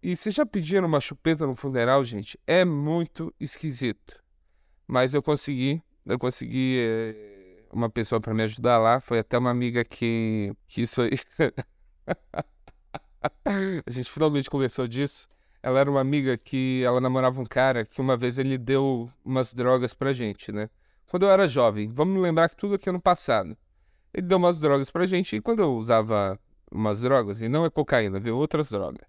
E 0.00 0.14
vocês 0.14 0.32
já 0.32 0.46
pediram 0.46 0.86
uma 0.86 1.00
chupeta 1.00 1.44
no 1.44 1.56
funeral, 1.56 2.04
gente? 2.04 2.38
É 2.46 2.64
muito 2.64 3.34
esquisito. 3.40 4.22
Mas 4.86 5.12
eu 5.12 5.20
consegui, 5.20 5.82
eu 6.06 6.18
consegui 6.18 6.78
eh, 6.80 7.64
uma 7.72 7.90
pessoa 7.90 8.20
para 8.20 8.34
me 8.34 8.42
ajudar 8.42 8.78
lá. 8.78 9.00
Foi 9.00 9.18
até 9.18 9.38
uma 9.38 9.50
amiga 9.50 9.84
que, 9.84 10.52
que 10.66 10.82
isso 10.82 11.02
aí. 11.02 11.18
A 13.44 13.90
gente 13.90 14.10
finalmente 14.10 14.50
conversou 14.50 14.88
disso. 14.88 15.28
Ela 15.62 15.80
era 15.80 15.90
uma 15.90 16.00
amiga 16.00 16.36
que 16.36 16.82
ela 16.84 17.00
namorava 17.00 17.40
um 17.40 17.44
cara 17.44 17.84
que 17.84 18.00
uma 18.00 18.16
vez 18.16 18.36
ele 18.36 18.58
deu 18.58 19.08
umas 19.24 19.52
drogas 19.52 19.94
pra 19.94 20.12
gente, 20.12 20.50
né? 20.50 20.68
Quando 21.08 21.24
eu 21.24 21.30
era 21.30 21.46
jovem, 21.46 21.88
vamos 21.88 22.20
lembrar 22.20 22.48
que 22.48 22.56
tudo 22.56 22.74
aqui 22.74 22.88
é 22.88 22.92
no 22.92 23.00
passado. 23.00 23.56
Ele 24.12 24.26
deu 24.26 24.38
umas 24.38 24.58
drogas 24.58 24.90
pra 24.90 25.06
gente 25.06 25.36
e 25.36 25.40
quando 25.40 25.62
eu 25.62 25.72
usava 25.74 26.38
umas 26.70 27.00
drogas, 27.00 27.42
e 27.42 27.48
não 27.48 27.64
é 27.64 27.70
cocaína, 27.70 28.18
viu? 28.18 28.36
Outras 28.36 28.70
drogas. 28.70 29.06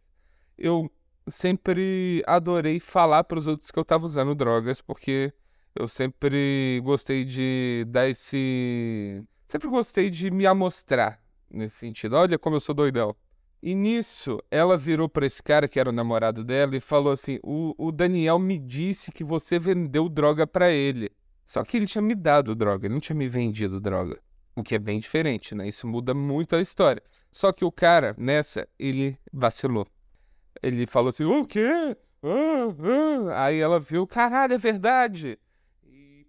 Eu 0.58 0.92
sempre 1.28 2.22
adorei 2.28 2.80
falar 2.80 3.24
pros 3.24 3.48
outros 3.48 3.72
que 3.72 3.80
eu 3.80 3.86
tava 3.86 4.06
usando 4.06 4.36
drogas, 4.36 4.82
porque 4.82 5.34
eu 5.76 5.88
sempre 5.88 6.80
gostei 6.84 7.26
de 7.26 7.86
dar 7.88 8.08
esse. 8.08 9.24
Sempre 9.46 9.68
gostei 9.68 10.10
de 10.10 10.30
me 10.32 10.46
amostrar 10.46 11.20
nesse 11.50 11.78
sentido. 11.78 12.16
Olha 12.16 12.38
como 12.38 12.56
eu 12.56 12.60
sou 12.60 12.76
doidão. 12.76 13.16
E 13.62 13.74
nisso, 13.76 14.40
ela 14.52 14.78
virou 14.78 15.08
pra 15.08 15.26
esse 15.26 15.42
cara 15.42 15.70
que 15.70 15.80
era 15.80 15.90
o 15.90 15.94
namorado 15.94 16.44
dela 16.44 16.76
e 16.76 16.80
falou 16.80 17.14
assim: 17.14 17.40
o, 17.42 17.74
o 17.78 17.92
Daniel 17.92 18.38
me 18.38 18.58
disse 18.58 19.12
que 19.12 19.24
você 19.24 19.58
vendeu 19.58 20.10
droga 20.10 20.46
pra 20.46 20.70
ele. 20.70 21.10
Só 21.46 21.64
que 21.64 21.78
ele 21.78 21.88
tinha 21.88 22.02
me 22.02 22.16
dado 22.16 22.56
droga, 22.56 22.88
ele 22.88 22.94
não 22.94 23.02
tinha 23.02 23.16
me 23.16 23.28
vendido 23.28 23.80
droga. 23.80 24.20
O 24.56 24.64
que 24.64 24.76
é 24.76 24.80
bem 24.80 25.00
diferente, 25.00 25.56
né? 25.56 25.68
Isso 25.68 25.88
muda 25.88 26.14
muito 26.14 26.56
a 26.56 26.62
história. 26.62 27.02
Só 27.32 27.52
que 27.52 27.66
o 27.66 27.72
cara, 27.72 28.14
nessa, 28.18 28.68
ele 28.78 29.18
vacilou. 29.32 29.88
Ele 30.62 30.86
falou 30.86 31.10
assim: 31.10 31.24
o 31.24 31.46
quê? 31.46 31.98
Ah, 32.22 32.68
ah. 33.32 33.46
Aí 33.46 33.60
ela 33.60 33.80
viu: 33.80 34.06
caralho, 34.06 34.54
é 34.54 34.58
verdade. 34.58 35.40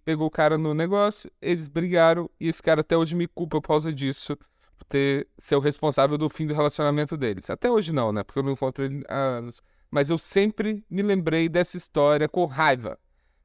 Pegou 0.05 0.27
o 0.27 0.31
cara 0.31 0.59
no 0.59 0.75
negócio, 0.75 1.31
eles 1.41 1.69
brigaram 1.69 2.29
e 2.39 2.49
esse 2.49 2.63
cara 2.63 2.83
até 2.83 2.97
hoje 2.97 3.15
me 3.15 3.27
culpa 3.27 3.61
por 3.61 3.69
causa 3.69 3.93
disso 3.93 4.37
por 4.77 4.85
ter 4.85 5.27
ser 5.39 5.57
o 5.57 5.61
responsável 5.61 6.19
do 6.19 6.29
fim 6.29 6.47
do 6.47 6.55
relacionamento 6.55 7.17
deles. 7.17 7.49
Até 7.49 7.71
hoje 7.71 7.93
não, 7.93 8.13
né? 8.13 8.23
Porque 8.23 8.39
eu 8.39 8.43
não 8.43 8.53
encontro 8.53 8.85
ele 8.85 9.03
há 9.09 9.17
anos. 9.17 9.63
Mas 9.91 10.11
eu 10.11 10.19
sempre 10.19 10.85
me 10.91 11.03
lembrei 11.03 11.49
dessa 11.49 11.77
história 11.77 12.29
com 12.29 12.45
raiva. 12.45 12.99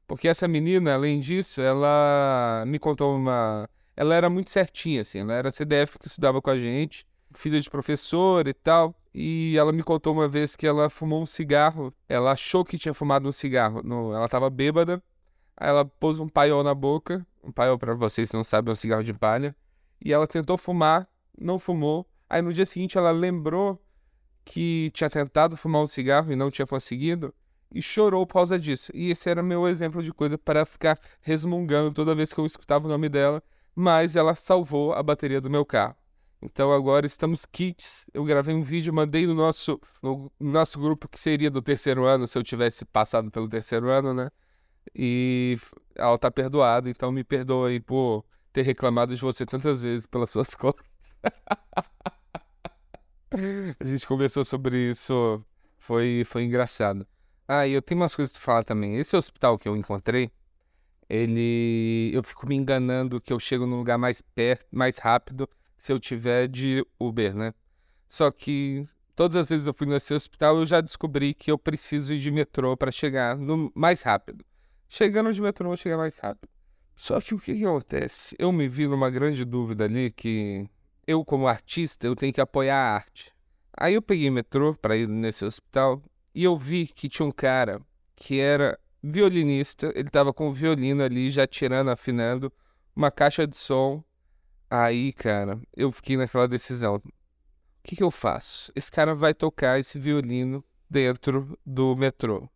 Porque 0.06 0.26
essa 0.26 0.48
menina, 0.48 0.94
além 0.94 1.20
disso, 1.20 1.60
ela 1.60 2.64
me 2.66 2.78
contou 2.78 3.16
uma. 3.16 3.68
Ela 3.96 4.14
era 4.14 4.28
muito 4.28 4.50
certinha, 4.50 5.02
assim. 5.02 5.20
Ela 5.20 5.34
era 5.34 5.50
CDF 5.50 5.98
que 5.98 6.08
estudava 6.08 6.42
com 6.42 6.50
a 6.50 6.58
gente, 6.58 7.06
filha 7.32 7.60
de 7.60 7.70
professor 7.70 8.48
e 8.48 8.52
tal. 8.52 8.94
E 9.14 9.54
ela 9.56 9.72
me 9.72 9.82
contou 9.82 10.12
uma 10.12 10.26
vez 10.28 10.56
que 10.56 10.66
ela 10.66 10.90
fumou 10.90 11.22
um 11.22 11.26
cigarro. 11.26 11.94
Ela 12.08 12.32
achou 12.32 12.64
que 12.64 12.76
tinha 12.76 12.92
fumado 12.92 13.28
um 13.28 13.32
cigarro. 13.32 13.82
No... 13.84 14.12
Ela 14.12 14.28
tava 14.28 14.50
bêbada. 14.50 15.00
Aí 15.60 15.68
ela 15.68 15.84
pôs 15.84 16.18
um 16.18 16.26
paiol 16.26 16.64
na 16.64 16.74
boca. 16.74 17.24
Um 17.44 17.52
paiol, 17.52 17.78
pra 17.78 17.92
vocês 17.94 18.30
que 18.30 18.36
não 18.36 18.42
sabem, 18.42 18.70
é 18.70 18.72
um 18.72 18.74
cigarro 18.74 19.04
de 19.04 19.12
palha. 19.12 19.54
E 20.02 20.10
ela 20.10 20.26
tentou 20.26 20.56
fumar, 20.56 21.06
não 21.38 21.58
fumou. 21.58 22.08
Aí 22.30 22.40
no 22.40 22.50
dia 22.50 22.64
seguinte 22.64 22.96
ela 22.96 23.10
lembrou 23.10 23.78
que 24.42 24.90
tinha 24.94 25.10
tentado 25.10 25.58
fumar 25.58 25.82
um 25.82 25.86
cigarro 25.86 26.32
e 26.32 26.36
não 26.36 26.50
tinha 26.50 26.66
conseguido. 26.66 27.34
E 27.72 27.82
chorou 27.82 28.26
por 28.26 28.34
causa 28.34 28.58
disso. 28.58 28.90
E 28.94 29.10
esse 29.10 29.28
era 29.28 29.42
meu 29.42 29.68
exemplo 29.68 30.02
de 30.02 30.12
coisa 30.14 30.38
para 30.38 30.64
ficar 30.64 30.98
resmungando 31.20 31.92
toda 31.92 32.14
vez 32.14 32.32
que 32.32 32.40
eu 32.40 32.46
escutava 32.46 32.86
o 32.86 32.88
nome 32.88 33.10
dela. 33.10 33.42
Mas 33.74 34.16
ela 34.16 34.34
salvou 34.34 34.94
a 34.94 35.02
bateria 35.02 35.42
do 35.42 35.50
meu 35.50 35.64
carro. 35.66 35.94
Então 36.40 36.72
agora 36.72 37.06
estamos 37.06 37.44
kits. 37.44 38.06
Eu 38.14 38.24
gravei 38.24 38.54
um 38.54 38.62
vídeo, 38.62 38.94
mandei 38.94 39.26
no 39.26 39.34
nosso, 39.34 39.78
no 40.02 40.32
nosso 40.40 40.80
grupo 40.80 41.06
que 41.06 41.20
seria 41.20 41.50
do 41.50 41.60
terceiro 41.60 42.06
ano, 42.06 42.26
se 42.26 42.38
eu 42.38 42.42
tivesse 42.42 42.86
passado 42.86 43.30
pelo 43.30 43.46
terceiro 43.46 43.90
ano, 43.90 44.14
né? 44.14 44.30
E 44.94 45.58
ela 45.94 46.18
tá 46.18 46.30
perdoada, 46.30 46.88
então 46.88 47.12
me 47.12 47.24
perdoa 47.24 47.68
aí 47.68 47.80
por 47.80 48.24
ter 48.52 48.62
reclamado 48.62 49.14
de 49.14 49.20
você 49.20 49.46
tantas 49.46 49.82
vezes 49.82 50.06
pelas 50.06 50.30
suas 50.30 50.54
costas. 50.54 51.16
A 53.78 53.84
gente 53.84 54.06
conversou 54.06 54.44
sobre 54.44 54.90
isso, 54.90 55.44
foi, 55.78 56.24
foi 56.26 56.44
engraçado. 56.44 57.06
Ah, 57.46 57.66
e 57.66 57.72
eu 57.72 57.82
tenho 57.82 58.00
umas 58.00 58.14
coisas 58.14 58.32
pra 58.32 58.40
falar 58.40 58.64
também. 58.64 58.96
Esse 58.96 59.16
hospital 59.16 59.58
que 59.58 59.68
eu 59.68 59.76
encontrei, 59.76 60.30
ele. 61.08 62.10
Eu 62.14 62.22
fico 62.22 62.46
me 62.46 62.54
enganando 62.54 63.20
que 63.20 63.32
eu 63.32 63.40
chego 63.40 63.66
num 63.66 63.78
lugar 63.78 63.98
mais 63.98 64.20
perto, 64.20 64.66
mais 64.70 64.98
rápido, 64.98 65.48
se 65.76 65.92
eu 65.92 65.98
tiver 65.98 66.46
de 66.48 66.84
Uber, 66.98 67.34
né? 67.34 67.52
Só 68.06 68.30
que 68.30 68.86
todas 69.16 69.36
as 69.42 69.48
vezes 69.48 69.66
eu 69.66 69.74
fui 69.74 69.86
nesse 69.86 70.14
hospital, 70.14 70.58
eu 70.58 70.66
já 70.66 70.80
descobri 70.80 71.34
que 71.34 71.50
eu 71.50 71.58
preciso 71.58 72.14
ir 72.14 72.18
de 72.18 72.30
metrô 72.30 72.76
para 72.76 72.92
chegar 72.92 73.36
no 73.36 73.72
mais 73.74 74.02
rápido. 74.02 74.44
Chegando 74.92 75.32
de 75.32 75.40
metrô, 75.40 75.66
eu 75.66 75.70
vou 75.70 75.76
chegar 75.76 75.96
mais 75.96 76.18
rápido. 76.18 76.48
Só 76.96 77.20
que 77.20 77.32
o 77.32 77.38
que 77.38 77.54
que 77.54 77.64
acontece? 77.64 78.34
Eu 78.36 78.50
me 78.50 78.68
vi 78.68 78.88
numa 78.88 79.08
grande 79.08 79.44
dúvida 79.44 79.84
ali 79.84 80.10
que 80.10 80.68
eu, 81.06 81.24
como 81.24 81.46
artista, 81.46 82.08
eu 82.08 82.16
tenho 82.16 82.32
que 82.32 82.40
apoiar 82.40 82.74
a 82.74 82.94
arte. 82.94 83.32
Aí 83.72 83.94
eu 83.94 84.02
peguei 84.02 84.28
metrô 84.32 84.74
para 84.74 84.96
ir 84.96 85.06
nesse 85.06 85.44
hospital 85.44 86.02
e 86.34 86.42
eu 86.42 86.58
vi 86.58 86.88
que 86.88 87.08
tinha 87.08 87.24
um 87.24 87.30
cara 87.30 87.80
que 88.16 88.40
era 88.40 88.76
violinista, 89.00 89.92
ele 89.94 90.10
tava 90.10 90.32
com 90.32 90.48
o 90.48 90.52
violino 90.52 91.04
ali, 91.04 91.30
já 91.30 91.46
tirando, 91.46 91.88
afinando, 91.90 92.52
uma 92.94 93.12
caixa 93.12 93.46
de 93.46 93.56
som. 93.56 94.02
Aí, 94.68 95.12
cara, 95.12 95.60
eu 95.76 95.92
fiquei 95.92 96.16
naquela 96.16 96.48
decisão. 96.48 96.96
O 96.96 97.02
que 97.84 97.94
que 97.94 98.02
eu 98.02 98.10
faço? 98.10 98.72
Esse 98.74 98.90
cara 98.90 99.14
vai 99.14 99.34
tocar 99.34 99.78
esse 99.78 100.00
violino 100.00 100.64
dentro 100.90 101.56
do 101.64 101.94
metrô. 101.94 102.50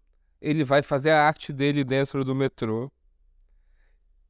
Ele 0.44 0.62
vai 0.62 0.82
fazer 0.82 1.08
a 1.08 1.26
arte 1.26 1.54
dele 1.54 1.82
dentro 1.82 2.22
do 2.22 2.34
metrô. 2.34 2.92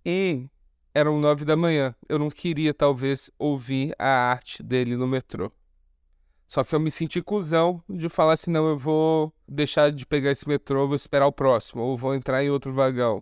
E 0.06 0.49
eram 0.94 1.21
nove 1.21 1.44
da 1.44 1.56
manhã. 1.56 1.92
Eu 2.09 2.21
não 2.21 2.30
queria, 2.30 2.73
talvez, 2.73 3.33
ouvir 3.37 3.92
a 3.99 4.30
arte 4.30 4.62
dele 4.62 4.97
no 4.97 5.09
metrô. 5.09 5.50
Só 6.47 6.62
que 6.62 6.73
eu 6.73 6.78
me 6.78 6.88
senti 6.88 7.21
cuzão 7.21 7.83
de 7.88 8.09
falar 8.09 8.35
assim, 8.35 8.52
não, 8.52 8.68
eu 8.68 8.78
vou 8.78 9.35
deixar 9.49 9.90
de 9.90 10.06
pegar 10.06 10.30
esse 10.30 10.47
metrô, 10.47 10.87
vou 10.87 10.94
esperar 10.94 11.26
o 11.26 11.33
próximo, 11.33 11.83
ou 11.83 11.97
vou 11.97 12.14
entrar 12.14 12.44
em 12.44 12.50
outro 12.50 12.73
vagão. 12.73 13.21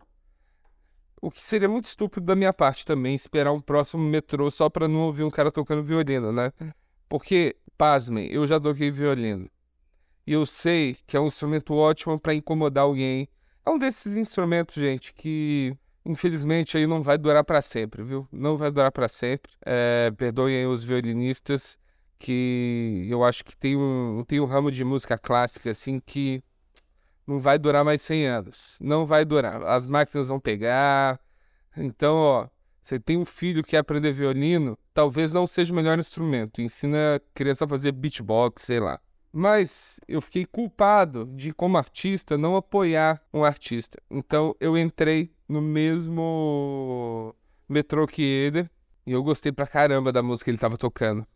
O 1.22 1.30
que 1.30 1.42
seria 1.42 1.70
muito 1.70 1.86
estúpido 1.86 2.26
da 2.26 2.36
minha 2.36 2.52
parte 2.52 2.84
também, 2.84 3.14
esperar 3.14 3.52
um 3.52 3.60
próximo 3.60 4.02
metrô 4.02 4.50
só 4.50 4.68
pra 4.68 4.86
não 4.86 5.00
ouvir 5.00 5.22
um 5.22 5.30
cara 5.30 5.50
tocando 5.50 5.82
violino, 5.82 6.30
né? 6.30 6.52
Porque, 7.08 7.56
pasmem, 7.78 8.30
eu 8.30 8.46
já 8.46 8.60
toquei 8.60 8.90
violino. 8.90 9.48
E 10.26 10.32
eu 10.32 10.46
sei 10.46 10.96
que 11.06 11.16
é 11.16 11.20
um 11.20 11.26
instrumento 11.26 11.74
ótimo 11.74 12.18
pra 12.18 12.34
incomodar 12.34 12.84
alguém. 12.84 13.28
É 13.64 13.70
um 13.70 13.78
desses 13.78 14.16
instrumentos, 14.16 14.74
gente, 14.74 15.12
que 15.12 15.76
infelizmente 16.04 16.76
aí 16.76 16.86
não 16.86 17.02
vai 17.02 17.18
durar 17.18 17.44
pra 17.44 17.62
sempre, 17.62 18.02
viu? 18.02 18.26
Não 18.30 18.56
vai 18.56 18.70
durar 18.70 18.92
pra 18.92 19.08
sempre. 19.08 19.52
É, 19.64 20.10
perdoem 20.16 20.56
aí 20.56 20.66
os 20.66 20.84
violinistas 20.84 21.78
que 22.18 23.06
eu 23.10 23.24
acho 23.24 23.44
que 23.44 23.56
tem 23.56 23.76
um, 23.76 24.24
tem 24.26 24.38
um 24.40 24.44
ramo 24.44 24.70
de 24.70 24.84
música 24.84 25.18
clássica 25.18 25.70
assim 25.70 25.98
que 25.98 26.42
não 27.26 27.40
vai 27.40 27.58
durar 27.58 27.84
mais 27.84 28.02
100 28.02 28.26
anos. 28.26 28.78
Não 28.80 29.06
vai 29.06 29.24
durar. 29.24 29.62
As 29.64 29.86
máquinas 29.86 30.28
vão 30.28 30.38
pegar. 30.38 31.20
Então, 31.76 32.16
ó, 32.16 32.48
você 32.80 32.98
tem 32.98 33.16
um 33.16 33.24
filho 33.24 33.62
que 33.62 33.70
quer 33.70 33.78
aprender 33.78 34.12
violino, 34.12 34.78
talvez 34.92 35.32
não 35.32 35.46
seja 35.46 35.72
o 35.72 35.76
melhor 35.76 35.98
instrumento. 35.98 36.60
Ensina 36.60 37.16
a 37.16 37.20
criança 37.34 37.64
a 37.64 37.68
fazer 37.68 37.92
beatbox, 37.92 38.62
sei 38.62 38.80
lá. 38.80 39.00
Mas 39.32 39.98
eu 40.06 40.20
fiquei 40.20 40.44
culpado 40.44 41.24
de, 41.34 41.54
como 41.54 41.78
artista, 41.78 42.36
não 42.36 42.54
apoiar 42.54 43.22
um 43.32 43.44
artista. 43.44 43.98
Então 44.10 44.54
eu 44.60 44.76
entrei 44.76 45.32
no 45.48 45.62
mesmo 45.62 47.34
metrô 47.66 48.06
que 48.06 48.22
ele 48.22 48.68
e 49.06 49.12
eu 49.12 49.22
gostei 49.22 49.50
pra 49.50 49.66
caramba 49.66 50.12
da 50.12 50.22
música 50.22 50.44
que 50.44 50.50
ele 50.50 50.58
tava 50.58 50.76
tocando. 50.76 51.26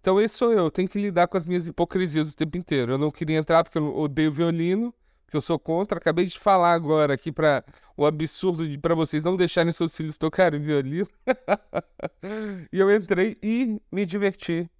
Então 0.00 0.20
esse 0.20 0.36
sou 0.36 0.52
eu, 0.52 0.64
eu 0.64 0.70
tenho 0.70 0.88
que 0.88 0.98
lidar 0.98 1.26
com 1.26 1.36
as 1.38 1.46
minhas 1.46 1.66
hipocrisias 1.66 2.30
o 2.30 2.36
tempo 2.36 2.56
inteiro. 2.58 2.92
Eu 2.92 2.98
não 2.98 3.10
queria 3.10 3.38
entrar 3.38 3.64
porque 3.64 3.78
eu 3.78 3.96
odeio 3.96 4.30
violino, 4.30 4.94
porque 5.24 5.36
eu 5.36 5.40
sou 5.40 5.58
contra. 5.58 5.98
Acabei 5.98 6.26
de 6.26 6.38
falar 6.38 6.72
agora 6.72 7.14
aqui 7.14 7.32
para 7.32 7.64
o 7.96 8.06
absurdo 8.06 8.68
de 8.68 8.78
para 8.78 8.94
vocês 8.94 9.24
não 9.24 9.36
deixarem 9.36 9.72
seus 9.72 9.96
filhos 9.96 10.18
tocarem 10.18 10.60
violino. 10.60 11.08
e 12.72 12.78
eu 12.78 12.94
entrei 12.94 13.38
e 13.42 13.80
me 13.90 14.04
diverti. 14.04 14.70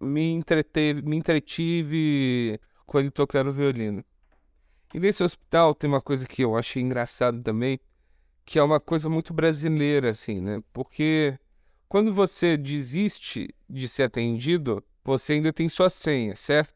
Me 0.00 0.32
entreteve, 0.32 1.02
me 1.02 1.16
entretive 1.16 2.60
com 2.84 2.98
ele 2.98 3.10
tocando 3.10 3.52
violino. 3.52 4.04
E 4.94 5.00
nesse 5.00 5.22
hospital 5.22 5.74
tem 5.74 5.88
uma 5.88 6.00
coisa 6.00 6.26
que 6.26 6.42
eu 6.42 6.56
achei 6.56 6.82
engraçado 6.82 7.42
também, 7.42 7.80
que 8.44 8.58
é 8.58 8.62
uma 8.62 8.78
coisa 8.78 9.08
muito 9.08 9.34
brasileira 9.34 10.10
assim, 10.10 10.40
né? 10.40 10.62
Porque 10.72 11.38
quando 11.88 12.12
você 12.12 12.56
desiste 12.56 13.54
de 13.68 13.88
ser 13.88 14.04
atendido, 14.04 14.82
você 15.04 15.34
ainda 15.34 15.52
tem 15.52 15.68
sua 15.68 15.90
senha, 15.90 16.34
certo? 16.36 16.74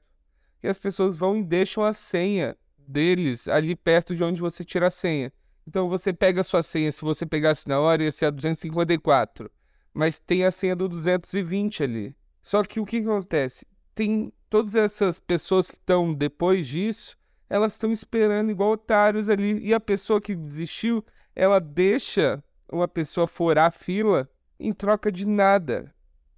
E 0.63 0.69
as 0.69 0.79
pessoas 0.79 1.17
vão 1.17 1.37
e 1.37 1.43
deixam 1.43 1.85
a 1.85 1.93
senha 1.93 2.57
deles 2.79 3.49
ali 3.49 3.75
perto 3.75 4.15
de 4.15 4.23
onde 4.23 4.41
você 4.41 4.65
tira 4.65 4.89
a 4.89 4.91
senha. 4.91 5.33
Então 5.67 5.89
você 5.89 6.13
pega 6.13 6.41
a 6.41 6.45
sua 6.45 6.63
senha, 6.63 6.91
se 6.91 7.03
você 7.03 7.25
pegasse 7.25 7.69
na 7.69 7.79
hora, 7.81 8.03
ia 8.03 8.13
ser 8.13 8.27
a 8.27 8.31
254. 8.31 9.51
Mas 9.93 10.19
tem 10.19 10.45
a 10.45 10.51
senha 10.51 10.77
do 10.77 10.89
220 10.89 11.83
ali. 11.83 12.17
Só 12.43 12.63
que 12.63 12.81
o 12.81 12.87
que 12.87 12.99
acontece? 12.99 13.67
Tem 13.95 14.33
todas 14.49 14.75
essas 14.75 15.19
pessoas 15.19 15.71
que 15.71 15.77
estão 15.77 16.13
depois 16.13 16.67
disso, 16.67 17.17
elas 17.49 17.75
estão 17.75 17.93
esperando 17.93 18.51
igual 18.51 18.73
otários 18.73 19.29
ali. 19.29 19.59
E 19.61 19.75
a 19.75 19.81
pessoa 19.81 20.21
que 20.21 20.35
desistiu, 20.35 21.05
ela 21.35 21.61
deixa 21.61 22.43
uma 22.71 22.89
pessoa 22.89 23.27
furar 23.27 23.67
a 23.67 23.71
fila 23.71 24.29
em 24.59 24.73
troca 24.73 25.11
de 25.11 25.27
nada. 25.27 25.95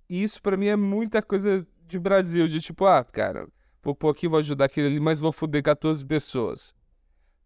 E 0.08 0.22
isso 0.22 0.42
pra 0.42 0.56
mim 0.56 0.66
é 0.66 0.76
muita 0.76 1.22
coisa 1.22 1.66
de 1.86 1.98
Brasil, 1.98 2.48
de 2.48 2.60
tipo, 2.60 2.86
ah, 2.86 3.04
cara, 3.04 3.48
vou 3.82 3.94
pôr 3.94 4.10
aqui, 4.10 4.28
vou 4.28 4.38
ajudar 4.38 4.66
aquele 4.66 4.88
ali, 4.88 5.00
mas 5.00 5.20
vou 5.20 5.32
foder 5.32 5.62
14 5.62 6.04
pessoas. 6.04 6.74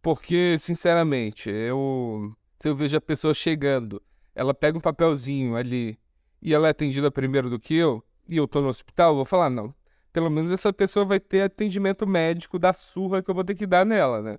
Porque, 0.00 0.56
sinceramente, 0.58 1.50
eu 1.50 2.36
se 2.58 2.68
eu 2.68 2.74
vejo 2.74 2.96
a 2.96 3.00
pessoa 3.00 3.34
chegando, 3.34 4.02
ela 4.34 4.54
pega 4.54 4.78
um 4.78 4.80
papelzinho 4.80 5.56
ali 5.56 5.98
e 6.40 6.54
ela 6.54 6.68
é 6.68 6.70
atendida 6.70 7.10
primeiro 7.10 7.50
do 7.50 7.58
que 7.58 7.74
eu, 7.74 8.02
e 8.28 8.36
eu 8.36 8.48
tô 8.48 8.60
no 8.60 8.68
hospital, 8.68 9.10
eu 9.10 9.16
vou 9.16 9.24
falar, 9.24 9.50
não. 9.50 9.74
Pelo 10.12 10.30
menos 10.30 10.50
essa 10.50 10.72
pessoa 10.72 11.04
vai 11.04 11.20
ter 11.20 11.42
atendimento 11.42 12.06
médico 12.06 12.58
da 12.58 12.72
surra 12.72 13.22
que 13.22 13.30
eu 13.30 13.34
vou 13.34 13.44
ter 13.44 13.54
que 13.54 13.66
dar 13.66 13.84
nela, 13.84 14.22
né? 14.22 14.38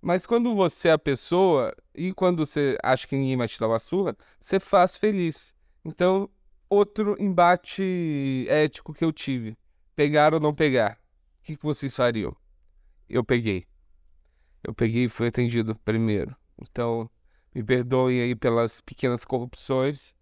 Mas 0.00 0.24
quando 0.24 0.54
você 0.54 0.88
é 0.88 0.92
a 0.92 0.98
pessoa 0.98 1.74
e 1.94 2.12
quando 2.12 2.46
você 2.46 2.78
acha 2.82 3.06
que 3.06 3.16
ninguém 3.16 3.36
vai 3.36 3.48
te 3.48 3.58
dar 3.60 3.68
uma 3.68 3.78
surra, 3.78 4.16
você 4.38 4.58
faz 4.58 4.96
feliz. 4.96 5.54
Então, 5.84 6.28
outro 6.68 7.16
embate 7.18 8.46
ético 8.48 8.94
que 8.94 9.04
eu 9.04 9.12
tive: 9.12 9.56
pegar 9.94 10.32
ou 10.32 10.40
não 10.40 10.54
pegar? 10.54 10.98
O 11.40 11.42
que, 11.42 11.56
que 11.56 11.62
vocês 11.62 11.94
fariam? 11.94 12.34
Eu 13.08 13.24
peguei. 13.24 13.66
Eu 14.62 14.74
peguei 14.74 15.04
e 15.04 15.08
fui 15.08 15.28
atendido 15.28 15.74
primeiro. 15.84 16.34
Então, 16.60 17.10
me 17.54 17.62
perdoem 17.62 18.20
aí 18.20 18.34
pelas 18.34 18.80
pequenas 18.80 19.24
corrupções, 19.24 20.14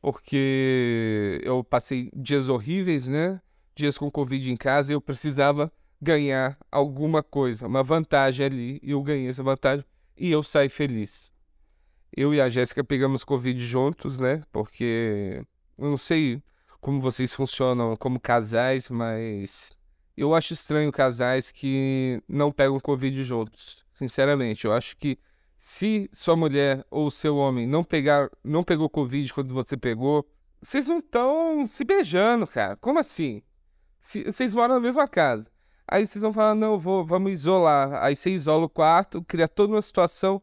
porque 0.00 1.40
eu 1.44 1.62
passei 1.62 2.10
dias 2.14 2.48
horríveis, 2.48 3.06
né? 3.06 3.40
Dias 3.74 3.98
com 3.98 4.10
Covid 4.10 4.50
em 4.50 4.56
casa 4.56 4.92
e 4.92 4.94
eu 4.94 5.00
precisava 5.00 5.72
ganhar 6.00 6.58
alguma 6.70 7.22
coisa, 7.22 7.66
uma 7.66 7.82
vantagem 7.82 8.46
ali, 8.46 8.80
e 8.82 8.92
eu 8.92 9.02
ganhei 9.02 9.28
essa 9.28 9.42
vantagem 9.42 9.84
e 10.16 10.30
eu 10.30 10.42
saí 10.42 10.68
feliz. 10.68 11.32
Eu 12.16 12.34
e 12.34 12.40
a 12.40 12.48
Jéssica 12.48 12.82
pegamos 12.82 13.22
Covid 13.22 13.58
juntos, 13.64 14.18
né? 14.18 14.42
Porque 14.50 15.44
eu 15.78 15.90
não 15.90 15.98
sei 15.98 16.42
como 16.80 17.00
vocês 17.00 17.34
funcionam 17.34 17.96
como 17.96 18.18
casais, 18.18 18.88
mas 18.88 19.72
eu 20.16 20.34
acho 20.34 20.52
estranho 20.52 20.90
casais 20.90 21.52
que 21.52 22.22
não 22.28 22.50
pegam 22.50 22.80
Covid 22.80 23.22
juntos. 23.22 23.84
Sinceramente, 23.92 24.64
eu 24.64 24.72
acho 24.72 24.96
que 24.96 25.18
se 25.60 26.08
sua 26.12 26.36
mulher 26.36 26.84
ou 26.90 27.10
seu 27.10 27.36
homem 27.36 27.66
não 27.66 27.84
pegar, 27.84 28.30
não 28.42 28.64
pegou 28.64 28.88
Covid 28.88 29.32
quando 29.34 29.52
você 29.52 29.76
pegou, 29.76 30.26
vocês 30.62 30.86
não 30.86 31.00
estão 31.00 31.66
se 31.66 31.84
beijando, 31.84 32.46
cara. 32.46 32.76
Como 32.76 32.98
assim? 32.98 33.42
Se, 33.98 34.24
vocês 34.24 34.54
moram 34.54 34.76
na 34.76 34.80
mesma 34.80 35.06
casa. 35.06 35.50
Aí 35.86 36.06
vocês 36.06 36.22
vão 36.22 36.32
falar, 36.32 36.54
não, 36.54 36.78
vou, 36.78 37.04
vamos 37.04 37.32
isolar. 37.32 38.02
Aí 38.02 38.16
você 38.16 38.30
isola 38.30 38.64
o 38.64 38.68
quarto, 38.70 39.22
cria 39.22 39.48
toda 39.48 39.74
uma 39.74 39.82
situação 39.82 40.42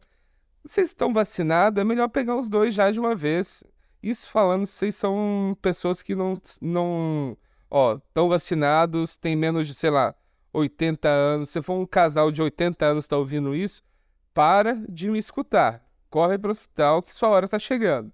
vocês 0.67 0.89
estão 0.89 1.13
vacinados, 1.13 1.79
é 1.79 1.83
melhor 1.83 2.09
pegar 2.09 2.35
os 2.35 2.49
dois 2.49 2.73
já 2.73 2.91
de 2.91 2.99
uma 2.99 3.15
vez. 3.15 3.63
Isso 4.03 4.29
falando, 4.29 4.65
vocês 4.65 4.95
são 4.95 5.57
pessoas 5.61 6.01
que 6.01 6.13
não, 6.13 6.39
não 6.61 7.37
ó, 7.71 7.95
estão 7.95 8.27
vacinados, 8.27 9.17
tem 9.17 9.35
menos 9.35 9.67
de, 9.67 9.73
sei 9.73 9.89
lá, 9.89 10.13
80 10.51 11.07
anos. 11.07 11.49
Se 11.49 11.61
for 11.61 11.75
um 11.75 11.85
casal 11.85 12.31
de 12.31 12.41
80 12.41 12.85
anos 12.85 13.05
está 13.05 13.17
ouvindo 13.17 13.55
isso, 13.55 13.81
para 14.37 14.75
de 14.87 15.09
me 15.09 15.17
escutar. 15.17 15.83
Corre 16.11 16.37
para 16.37 16.49
o 16.49 16.51
hospital 16.51 17.01
que 17.01 17.11
sua 17.11 17.29
hora 17.29 17.47
tá 17.47 17.57
chegando. 17.57 18.13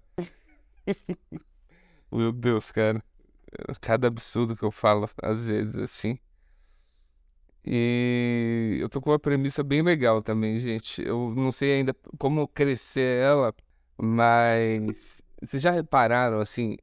Meu 2.10 2.32
Deus, 2.32 2.72
cara. 2.72 3.04
Cada 3.78 4.06
absurdo 4.08 4.56
que 4.56 4.62
eu 4.62 4.70
falo, 4.70 5.06
às 5.22 5.48
vezes, 5.48 5.76
assim. 5.76 6.18
E 7.62 8.78
eu 8.80 8.88
tô 8.88 9.02
com 9.02 9.10
uma 9.10 9.18
premissa 9.18 9.62
bem 9.62 9.82
legal 9.82 10.22
também, 10.22 10.58
gente. 10.58 11.02
Eu 11.06 11.34
não 11.36 11.52
sei 11.52 11.74
ainda 11.74 11.94
como 12.18 12.48
crescer 12.48 13.22
ela, 13.22 13.54
mas 13.98 15.20
vocês 15.42 15.62
já 15.62 15.72
repararam, 15.72 16.40
assim, 16.40 16.78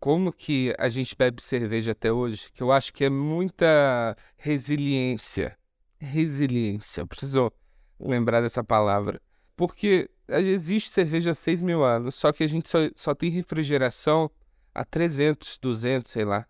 como 0.00 0.32
que 0.32 0.74
a 0.76 0.88
gente 0.88 1.14
bebe 1.16 1.40
cerveja 1.40 1.92
até 1.92 2.10
hoje? 2.10 2.50
Que 2.52 2.64
eu 2.64 2.72
acho 2.72 2.92
que 2.92 3.04
é 3.04 3.10
muita 3.10 4.16
resiliência. 4.36 5.56
Resiliência, 6.00 7.02
eu 7.02 7.06
preciso 7.06 7.52
lembrar 7.98 8.40
dessa 8.40 8.62
palavra. 8.62 9.20
Porque 9.56 10.10
existe 10.28 10.90
cerveja 10.90 11.30
há 11.30 11.34
6 11.34 11.62
mil 11.62 11.82
anos, 11.84 12.14
só 12.14 12.32
que 12.32 12.44
a 12.44 12.48
gente 12.48 12.68
só, 12.68 12.78
só 12.94 13.14
tem 13.14 13.30
refrigeração 13.30 14.30
há 14.74 14.84
300, 14.84 15.58
200, 15.58 16.10
sei 16.10 16.24
lá. 16.24 16.46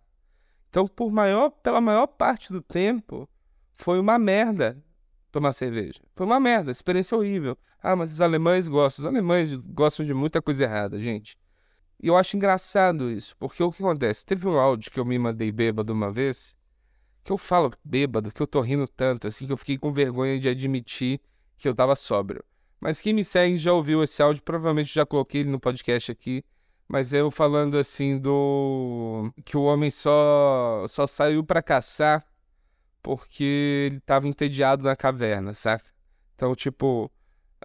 Então, 0.69 0.85
por 0.87 1.11
maior, 1.11 1.49
pela 1.49 1.79
maior 1.79 2.07
parte 2.07 2.51
do 2.51 2.61
tempo, 2.61 3.27
foi 3.73 3.99
uma 3.99 4.17
merda 4.17 4.83
tomar 5.31 5.53
cerveja. 5.53 5.99
Foi 6.13 6.25
uma 6.25 6.39
merda, 6.39 6.71
experiência 6.71 7.17
horrível. 7.17 7.57
Ah, 7.81 7.95
mas 7.95 8.11
os 8.11 8.21
alemães 8.21 8.67
gostam. 8.67 9.03
Os 9.03 9.05
alemães 9.05 9.53
gostam 9.53 10.05
de 10.05 10.13
muita 10.13 10.41
coisa 10.41 10.63
errada, 10.63 10.99
gente. 10.99 11.37
E 12.01 12.07
eu 12.07 12.17
acho 12.17 12.35
engraçado 12.35 13.09
isso, 13.09 13.35
porque 13.37 13.63
o 13.63 13.71
que 13.71 13.81
acontece? 13.81 14.25
Teve 14.25 14.47
um 14.47 14.59
áudio 14.59 14.91
que 14.91 14.99
eu 14.99 15.05
me 15.05 15.17
mandei 15.17 15.51
bêbado 15.51 15.93
uma 15.93 16.11
vez, 16.11 16.55
que 17.23 17.31
eu 17.31 17.37
falo 17.37 17.71
bêbado, 17.83 18.31
que 18.31 18.41
eu 18.41 18.45
tô 18.45 18.61
rindo 18.61 18.87
tanto, 18.87 19.27
assim, 19.27 19.47
que 19.47 19.53
eu 19.53 19.57
fiquei 19.57 19.77
com 19.77 19.91
vergonha 19.91 20.39
de 20.39 20.47
admitir 20.47 21.19
que 21.57 21.67
eu 21.67 21.75
tava 21.75 21.95
sóbrio. 21.95 22.43
Mas 22.79 23.01
quem 23.01 23.13
me 23.13 23.23
segue 23.23 23.57
já 23.57 23.73
ouviu 23.73 24.03
esse 24.03 24.21
áudio, 24.21 24.43
provavelmente 24.43 24.93
já 24.93 25.05
coloquei 25.05 25.41
ele 25.41 25.49
no 25.49 25.59
podcast 25.59 26.11
aqui. 26.11 26.43
Mas 26.87 27.11
eu 27.11 27.29
falando 27.29 27.77
assim 27.77 28.17
do. 28.17 29.31
que 29.43 29.57
o 29.57 29.63
homem 29.63 29.91
só, 29.91 30.85
só 30.87 31.05
saiu 31.05 31.43
para 31.43 31.61
caçar 31.61 32.25
porque 33.01 33.87
ele 33.87 33.97
estava 33.97 34.27
entediado 34.27 34.83
na 34.83 34.95
caverna, 34.95 35.53
saca? 35.53 35.89
Então, 36.35 36.55
tipo, 36.55 37.11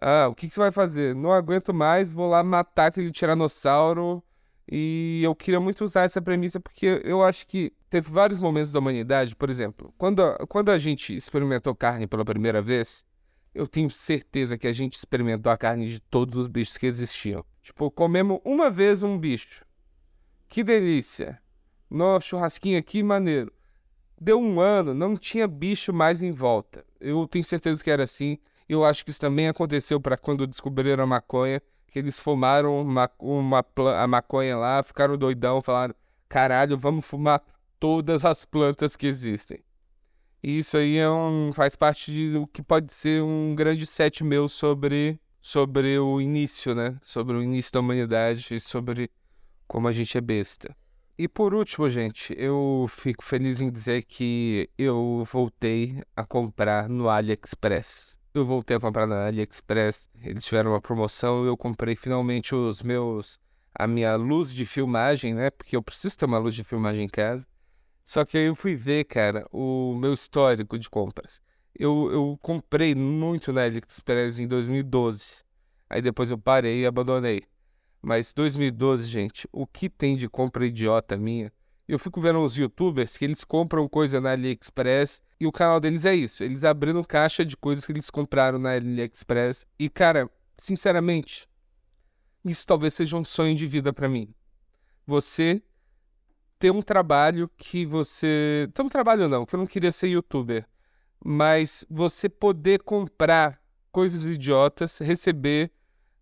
ah, 0.01 0.29
o 0.29 0.35
que, 0.35 0.47
que 0.49 0.55
você 0.55 0.61
vai 0.61 0.73
fazer? 0.73 1.15
Não 1.15 1.33
aguento 1.33 1.75
mais, 1.75 2.11
vou 2.11 2.29
lá 2.29 2.43
matar 2.43 2.87
aquele 2.87 3.11
tiranossauro. 3.11 4.23
E 4.71 5.21
eu 5.23 5.35
queria 5.35 5.61
muito 5.61 5.85
usar 5.85 6.03
essa 6.03 6.23
premissa 6.23 6.59
porque 6.61 7.03
eu 7.05 7.23
acho 7.23 7.47
que 7.47 7.73
teve 7.91 8.11
vários 8.11 8.39
momentos 8.39 8.73
da 8.73 8.79
humanidade, 8.79 9.37
por 9.37 9.51
exemplo, 9.51 9.93
quando 9.99 10.23
quando 10.49 10.71
a 10.71 10.79
gente 10.79 11.15
experimentou 11.15 11.75
carne 11.75 12.07
pela 12.07 12.25
primeira 12.25 12.63
vez, 12.63 13.05
eu 13.55 13.67
tenho 13.67 13.91
certeza 13.91 14.57
que 14.57 14.67
a 14.67 14.73
gente 14.73 14.95
experimentou 14.95 15.53
a 15.53 15.57
carne 15.57 15.87
de 15.87 16.01
todos 16.01 16.37
os 16.37 16.47
bichos 16.47 16.77
que 16.77 16.87
existiam. 16.87 17.45
Tipo, 17.63 17.91
comemos 17.91 18.41
uma 18.45 18.71
vez 18.71 19.03
um 19.03 19.19
bicho. 19.19 19.65
Que 20.49 20.65
delícia! 20.65 21.41
Nossa, 21.89 22.27
churrasquinho 22.27 22.79
aqui, 22.79 23.03
maneiro. 23.03 23.53
Deu 24.19 24.41
um 24.41 24.61
ano, 24.61 24.95
não 24.95 25.17
tinha 25.17 25.47
bicho 25.47 25.93
mais 25.93 26.23
em 26.23 26.31
volta. 26.31 26.85
Eu 27.01 27.27
tenho 27.27 27.45
certeza 27.45 27.83
que 27.83 27.91
era 27.91 28.05
assim. 28.05 28.39
Eu 28.69 28.85
acho 28.85 29.05
que 29.05 29.11
isso 29.11 29.21
também 29.21 29.49
aconteceu 29.49 30.01
para 30.01 30.17
quando 30.17 30.47
descobriram 30.47 31.05
a 31.05 31.07
maconha, 31.07 31.61
que 31.89 31.99
eles 31.99 32.19
fumaram 32.19 32.81
uma, 32.81 33.11
uma, 33.19 33.65
a 34.01 34.07
maconha 34.07 34.57
lá, 34.57 34.83
ficaram 34.83 35.19
doidão, 35.19 35.61
falaram: 35.61 35.95
caralho, 36.29 36.79
vamos 36.79 37.05
fumar 37.05 37.43
todas 37.79 38.25
as 38.25 38.45
plantas 38.45 38.97
que 38.97 39.07
existem. 39.07 39.63
E 40.43 40.59
isso 40.59 40.77
aí 40.77 40.97
é 40.97 41.09
um, 41.09 41.53
faz 41.53 41.77
parte 41.77 42.11
de 42.11 42.37
o 42.37 42.47
que 42.49 42.63
pode 42.63 42.93
ser 42.93 43.23
um 43.23 43.55
grande 43.55 43.87
set 43.87 44.25
meu 44.25 44.49
sobre, 44.49 45.21
sobre 45.41 45.97
o 45.99 46.21
início, 46.21 46.75
né? 46.75 46.99
Sobre 47.01 47.37
o 47.37 47.43
início 47.43 47.73
da 47.73 47.81
humanidade 47.81 48.55
e 48.55 48.59
sobre 48.59 49.09
como 49.69 49.87
a 49.87 49.93
gente 49.93 50.19
é 50.19 50.21
besta. 50.21 50.77
E 51.17 51.29
por 51.29 51.55
último, 51.55 51.89
gente, 51.89 52.35
eu 52.37 52.87
fico 52.89 53.23
feliz 53.25 53.61
em 53.61 53.71
dizer 53.71 54.03
que 54.03 54.69
eu 54.77 55.23
voltei 55.31 56.03
a 56.17 56.25
comprar 56.25 56.89
no 56.89 57.09
AliExpress. 57.09 58.19
Eu 58.35 58.45
voltei 58.45 58.77
a 58.77 58.81
comprar 58.81 59.07
no 59.07 59.15
AliExpress, 59.15 60.09
eles 60.23 60.45
tiveram 60.45 60.73
uma 60.73 60.81
promoção, 60.81 61.45
eu 61.45 61.57
comprei 61.57 61.95
finalmente 61.95 62.55
os 62.55 62.83
meus 62.83 63.39
a 63.75 63.87
minha 63.87 64.17
luz 64.17 64.53
de 64.53 64.67
filmagem, 64.67 65.35
né? 65.35 65.51
Porque 65.51 65.77
eu 65.77 65.83
preciso 65.83 66.19
ter 66.19 66.25
uma 66.25 66.39
luz 66.39 66.55
de 66.55 66.65
filmagem 66.65 67.05
em 67.05 67.09
casa. 67.09 67.47
Só 68.05 68.25
que 68.25 68.37
aí 68.37 68.47
eu 68.47 68.55
fui 68.55 68.75
ver, 68.75 69.05
cara, 69.05 69.47
o 69.53 69.95
meu 69.95 70.13
histórico 70.13 70.79
de 70.79 70.91
compras. 70.91 71.41
Eu, 71.79 72.11
eu 72.13 72.39
comprei 72.43 72.95
muito 72.95 73.53
na 73.53 73.63
AliExpress 73.63 74.39
em 74.39 74.47
2012. 74.47 75.45
Aí 75.89 76.03
depois 76.03 76.31
eu 76.31 76.39
parei 76.39 76.83
e 76.83 76.87
abandonei. 76.87 77.43
Mas 78.01 78.33
2012, 78.33 79.07
gente, 79.07 79.49
o 79.53 79.67
que 79.67 79.89
tem 79.89 80.17
de 80.17 80.29
compra 80.29 80.67
idiota 80.67 81.17
minha? 81.17 81.53
Eu 81.87 81.99
fico 81.99 82.21
vendo 82.21 82.39
uns 82.39 82.57
youtubers 82.57 83.17
que 83.17 83.25
eles 83.25 83.45
compram 83.45 83.89
coisa 83.89 84.21
na 84.21 84.33
AliExpress 84.33 85.23
e 85.39 85.47
o 85.47 85.53
canal 85.53 85.79
deles 85.79 86.05
é 86.05 86.15
isso. 86.15 86.43
Eles 86.43 86.65
abrindo 86.65 87.07
caixa 87.07 87.45
de 87.45 87.57
coisas 87.57 87.85
que 87.85 87.93
eles 87.93 88.11
compraram 88.11 88.59
na 88.59 88.73
AliExpress. 88.75 89.67
E, 89.79 89.89
cara, 89.89 90.31
sinceramente, 90.57 91.49
isso 92.45 92.67
talvez 92.67 92.95
seja 92.95 93.17
um 93.17 93.25
sonho 93.25 93.55
de 93.55 93.67
vida 93.67 93.93
para 93.93 94.09
mim. 94.09 94.35
Você 95.07 95.63
ter 96.63 96.71
um 96.71 96.81
trabalho 96.81 97.51
que 97.57 97.85
você. 97.85 98.71
Ter 98.73 98.83
um 98.83 98.89
trabalho 98.89 99.29
não, 99.29 99.45
que 99.45 99.53
eu 99.53 99.59
não 99.59 99.67
queria 99.67 99.91
ser 99.91 100.07
youtuber. 100.07 100.65
Mas 101.25 101.85
você 101.91 102.29
poder 102.29 102.85
comprar 102.85 103.61
coisas 103.91 104.25
idiotas, 104.25 104.99
receber 104.99 105.73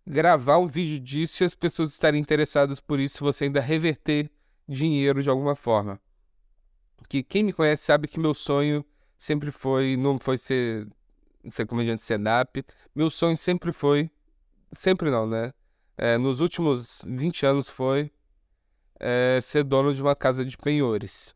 gravar 0.03 0.57
um 0.57 0.65
vídeo 0.65 0.99
disso 0.99 1.43
e 1.43 1.45
as 1.45 1.53
pessoas 1.53 1.91
estarem 1.91 2.19
interessadas 2.19 2.79
por 2.79 2.99
isso, 2.99 3.23
você 3.23 3.43
ainda 3.43 3.61
reverter 3.61 4.31
dinheiro 4.67 5.21
de 5.21 5.29
alguma 5.29 5.55
forma. 5.55 6.01
Que 7.07 7.21
quem 7.21 7.43
me 7.43 7.53
conhece 7.53 7.83
sabe 7.83 8.07
que 8.07 8.19
meu 8.19 8.33
sonho 8.33 8.83
sempre 9.15 9.51
foi, 9.51 9.95
não 9.95 10.17
foi 10.17 10.39
ser, 10.39 10.87
ser 11.51 11.67
comediante 11.67 12.01
stand-up, 12.01 12.65
meu 12.95 13.11
sonho 13.11 13.37
sempre 13.37 13.71
foi, 13.71 14.09
sempre 14.71 15.11
não, 15.11 15.27
né? 15.27 15.53
É, 15.95 16.17
nos 16.17 16.39
últimos 16.39 17.03
20 17.05 17.45
anos 17.45 17.69
foi 17.69 18.11
é, 19.01 19.39
ser 19.41 19.63
dono 19.63 19.93
de 19.95 20.01
uma 20.01 20.15
casa 20.15 20.45
de 20.45 20.55
penhores. 20.55 21.35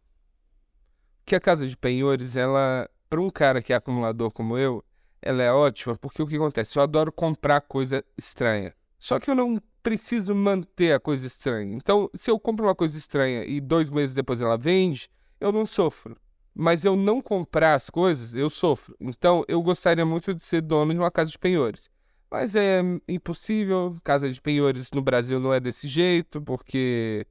Que 1.26 1.36
a 1.36 1.40
casa 1.40 1.68
de 1.68 1.76
penhores, 1.76 2.36
ela, 2.36 2.88
para 3.10 3.20
um 3.20 3.30
cara 3.32 3.62
que 3.62 3.74
é 3.74 3.76
acumulador 3.76 4.32
como 4.32 4.56
eu, 4.56 4.86
ela 5.20 5.42
é 5.42 5.52
ótima 5.52 5.96
porque 5.96 6.22
o 6.22 6.28
que 6.28 6.36
acontece? 6.36 6.78
Eu 6.78 6.84
adoro 6.84 7.12
comprar 7.12 7.62
coisa 7.62 8.06
estranha. 8.16 8.74
Só 9.00 9.20
que 9.20 9.32
eu 9.32 9.36
não 9.36 9.60
preciso 9.82 10.36
manter 10.36 10.94
a 10.94 11.00
coisa 11.00 11.26
estranha. 11.26 11.76
Então, 11.76 12.10
se 12.14 12.30
eu 12.30 12.40
compro 12.40 12.68
uma 12.68 12.76
coisa 12.76 12.96
estranha 12.98 13.44
e 13.44 13.60
dois 13.60 13.90
meses 13.90 14.14
depois 14.14 14.40
ela 14.40 14.58
vende, 14.58 15.10
eu 15.40 15.52
não 15.52 15.66
sofro. 15.66 16.16
Mas 16.54 16.86
eu 16.86 16.96
não 16.96 17.20
comprar 17.20 17.74
as 17.74 17.90
coisas, 17.90 18.36
eu 18.36 18.50
sofro. 18.50 18.96
Então, 19.02 19.44
eu 19.48 19.62
gostaria 19.62 20.06
muito 20.06 20.34
de 20.34 20.42
ser 20.42 20.62
dono 20.62 20.94
de 20.94 21.00
uma 21.00 21.12
casa 21.12 21.32
de 21.32 21.40
penhores. 21.40 21.90
Mas 22.30 22.56
é 22.56 22.82
impossível. 23.08 23.98
Casa 24.04 24.32
de 24.32 24.40
penhores 24.40 24.92
no 24.92 25.02
Brasil 25.02 25.40
não 25.40 25.54
é 25.54 25.60
desse 25.60 25.88
jeito, 25.88 26.42
porque 26.42 27.26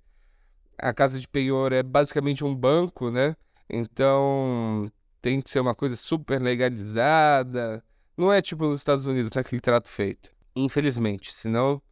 a 0.78 0.92
casa 0.92 1.18
de 1.18 1.28
penhor 1.28 1.72
é 1.72 1.82
basicamente 1.82 2.44
um 2.44 2.54
banco, 2.54 3.10
né? 3.10 3.36
Então, 3.68 4.90
tem 5.20 5.40
que 5.40 5.50
ser 5.50 5.60
uma 5.60 5.74
coisa 5.74 5.96
super 5.96 6.40
legalizada. 6.40 7.82
Não 8.16 8.32
é 8.32 8.42
tipo 8.42 8.64
nos 8.64 8.78
Estados 8.78 9.06
Unidos, 9.06 9.32
naquele 9.32 9.60
trato 9.60 9.88
feito. 9.88 10.30
Infelizmente, 10.54 11.34
senão 11.34 11.82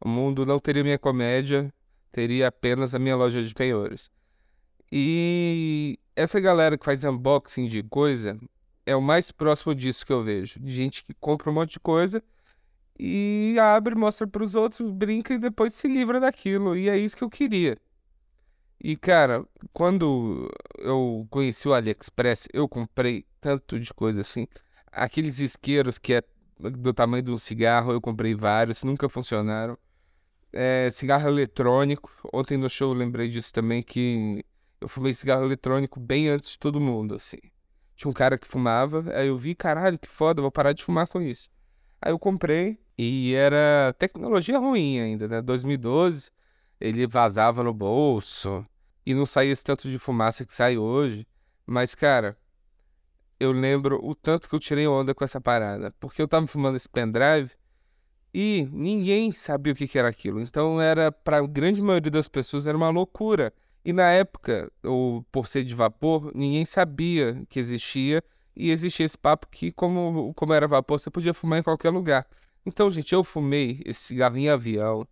o 0.00 0.08
mundo 0.08 0.44
não 0.46 0.58
teria 0.58 0.82
minha 0.82 0.98
comédia, 0.98 1.72
teria 2.10 2.48
apenas 2.48 2.94
a 2.94 2.98
minha 2.98 3.16
loja 3.16 3.42
de 3.42 3.54
penhores. 3.54 4.10
E 4.90 5.98
essa 6.16 6.40
galera 6.40 6.78
que 6.78 6.84
faz 6.84 7.04
unboxing 7.04 7.68
de 7.68 7.82
coisa 7.82 8.38
é 8.86 8.96
o 8.96 9.02
mais 9.02 9.30
próximo 9.30 9.74
disso 9.74 10.04
que 10.04 10.12
eu 10.12 10.22
vejo. 10.22 10.58
De 10.58 10.70
gente 10.72 11.04
que 11.04 11.12
compra 11.14 11.50
um 11.50 11.54
monte 11.54 11.72
de 11.72 11.80
coisa 11.80 12.22
e 12.98 13.56
abre, 13.60 13.94
mostra 13.94 14.26
para 14.26 14.42
os 14.42 14.54
outros, 14.54 14.90
brinca 14.90 15.34
e 15.34 15.38
depois 15.38 15.74
se 15.74 15.86
livra 15.86 16.18
daquilo. 16.18 16.76
E 16.76 16.88
é 16.88 16.96
isso 16.96 17.16
que 17.16 17.22
eu 17.22 17.30
queria. 17.30 17.76
E, 18.80 18.96
cara, 18.96 19.44
quando 19.72 20.48
eu 20.78 21.26
conheci 21.30 21.68
o 21.68 21.74
AliExpress, 21.74 22.48
eu 22.52 22.68
comprei 22.68 23.26
tanto 23.40 23.78
de 23.78 23.92
coisa 23.92 24.20
assim. 24.20 24.46
Aqueles 24.92 25.40
isqueiros 25.40 25.98
que 25.98 26.14
é 26.14 26.22
do 26.58 26.92
tamanho 26.92 27.22
de 27.22 27.30
um 27.30 27.38
cigarro, 27.38 27.92
eu 27.92 28.00
comprei 28.00 28.34
vários, 28.34 28.82
nunca 28.84 29.08
funcionaram. 29.08 29.76
É, 30.52 30.88
cigarro 30.90 31.28
eletrônico, 31.28 32.10
ontem 32.32 32.56
no 32.56 32.70
show 32.70 32.92
eu 32.92 32.98
lembrei 32.98 33.28
disso 33.28 33.52
também, 33.52 33.82
que 33.82 34.44
eu 34.80 34.88
fumei 34.88 35.12
cigarro 35.12 35.44
eletrônico 35.44 36.00
bem 36.00 36.28
antes 36.28 36.50
de 36.50 36.58
todo 36.58 36.80
mundo, 36.80 37.14
assim. 37.14 37.38
Tinha 37.94 38.10
um 38.10 38.14
cara 38.14 38.38
que 38.38 38.46
fumava, 38.46 39.04
aí 39.12 39.28
eu 39.28 39.36
vi, 39.36 39.54
caralho, 39.54 39.98
que 39.98 40.08
foda, 40.08 40.40
vou 40.40 40.50
parar 40.50 40.72
de 40.72 40.84
fumar 40.84 41.06
com 41.08 41.20
isso. 41.20 41.50
Aí 42.00 42.12
eu 42.12 42.18
comprei 42.18 42.78
e 42.96 43.34
era 43.34 43.92
tecnologia 43.98 44.58
ruim 44.58 45.00
ainda, 45.00 45.28
né? 45.28 45.42
2012, 45.42 46.30
ele 46.80 47.06
vazava 47.06 47.62
no 47.62 47.72
bolso 47.72 48.64
e 49.04 49.14
não 49.14 49.26
saía 49.26 49.52
esse 49.52 49.64
tanto 49.64 49.88
de 49.88 49.98
fumaça 49.98 50.44
que 50.44 50.52
sai 50.52 50.78
hoje. 50.78 51.26
Mas, 51.66 51.94
cara, 51.94 52.36
eu 53.40 53.52
lembro 53.52 54.00
o 54.02 54.14
tanto 54.14 54.48
que 54.48 54.54
eu 54.54 54.60
tirei 54.60 54.86
onda 54.86 55.14
com 55.14 55.24
essa 55.24 55.40
parada. 55.40 55.94
Porque 55.98 56.20
eu 56.20 56.28
tava 56.28 56.46
fumando 56.46 56.76
esse 56.76 56.88
pendrive 56.88 57.50
e 58.32 58.68
ninguém 58.72 59.32
sabia 59.32 59.72
o 59.72 59.76
que, 59.76 59.88
que 59.88 59.98
era 59.98 60.08
aquilo. 60.08 60.40
Então 60.40 60.80
era, 60.80 61.10
para 61.10 61.38
a 61.38 61.46
grande 61.46 61.80
maioria 61.80 62.10
das 62.10 62.28
pessoas, 62.28 62.66
era 62.66 62.76
uma 62.76 62.90
loucura. 62.90 63.52
E 63.84 63.92
na 63.92 64.10
época, 64.10 64.70
ou 64.82 65.22
por 65.32 65.46
ser 65.46 65.64
de 65.64 65.74
vapor, 65.74 66.32
ninguém 66.34 66.64
sabia 66.64 67.42
que 67.48 67.58
existia. 67.58 68.22
E 68.54 68.70
existia 68.70 69.06
esse 69.06 69.16
papo 69.16 69.46
que, 69.50 69.70
como, 69.70 70.34
como 70.34 70.52
era 70.52 70.66
vapor, 70.66 70.98
você 70.98 71.10
podia 71.10 71.32
fumar 71.32 71.60
em 71.60 71.62
qualquer 71.62 71.90
lugar. 71.90 72.26
Então, 72.66 72.90
gente, 72.90 73.12
eu 73.12 73.22
fumei 73.22 73.80
esse 73.86 74.00
cigarro 74.00 74.36
em 74.36 74.48
avião, 74.48 75.06